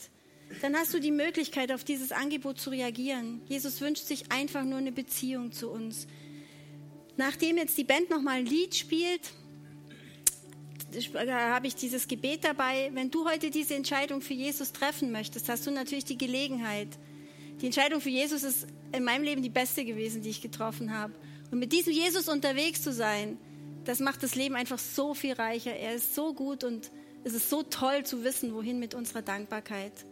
dann 0.62 0.76
hast 0.76 0.94
du 0.94 1.00
die 1.00 1.12
Möglichkeit, 1.12 1.72
auf 1.72 1.84
dieses 1.84 2.12
Angebot 2.12 2.60
zu 2.60 2.70
reagieren. 2.70 3.42
Jesus 3.48 3.80
wünscht 3.82 4.06
sich 4.06 4.32
einfach 4.32 4.64
nur 4.64 4.80
eine 4.80 4.92
Beziehung 4.92 5.52
zu 5.52 5.70
uns. 5.70 6.08
Nachdem 7.18 7.58
jetzt 7.58 7.78
die 7.78 7.84
Band 7.84 8.10
nochmal 8.10 8.40
ein 8.40 8.46
Lied 8.46 8.76
spielt, 8.76 9.32
habe 11.18 11.68
ich 11.68 11.76
dieses 11.76 12.08
Gebet 12.08 12.44
dabei. 12.44 12.92
Wenn 12.94 13.12
du 13.12 13.30
heute 13.30 13.50
diese 13.50 13.76
Entscheidung 13.76 14.22
für 14.22 14.34
Jesus 14.34 14.74
treffen 14.74 15.12
möchtest, 15.12 15.48
hast 15.48 15.66
du 15.66 15.72
natürlich 15.72 16.06
die 16.06 16.18
Gelegenheit. 16.18 16.90
Die 17.62 17.68
Entscheidung 17.68 18.02
für 18.02 18.10
Jesus 18.10 18.44
ist 18.44 18.68
in 18.92 19.04
meinem 19.04 19.24
Leben 19.24 19.42
die 19.42 19.50
beste 19.50 19.86
gewesen, 19.86 20.22
die 20.22 20.32
ich 20.32 20.42
getroffen 20.42 20.94
habe. 20.94 21.14
Und 21.50 21.60
mit 21.60 21.72
diesem 21.72 21.94
Jesus 21.94 22.28
unterwegs 22.28 22.82
zu 22.82 22.92
sein, 22.92 23.38
das 23.86 24.00
macht 24.00 24.24
das 24.24 24.36
Leben 24.36 24.56
einfach 24.56 24.80
so 24.80 25.14
viel 25.14 25.34
reicher. 25.34 25.76
Er 25.76 25.96
ist 25.96 26.16
so 26.16 26.34
gut 26.34 26.64
und 26.64 26.92
es 27.24 27.34
ist 27.34 27.50
so 27.50 27.64
toll 27.64 28.04
zu 28.06 28.24
wissen, 28.24 28.54
wohin 28.54 28.80
mit 28.80 28.94
unserer 28.94 29.22
Dankbarkeit. 29.22 30.06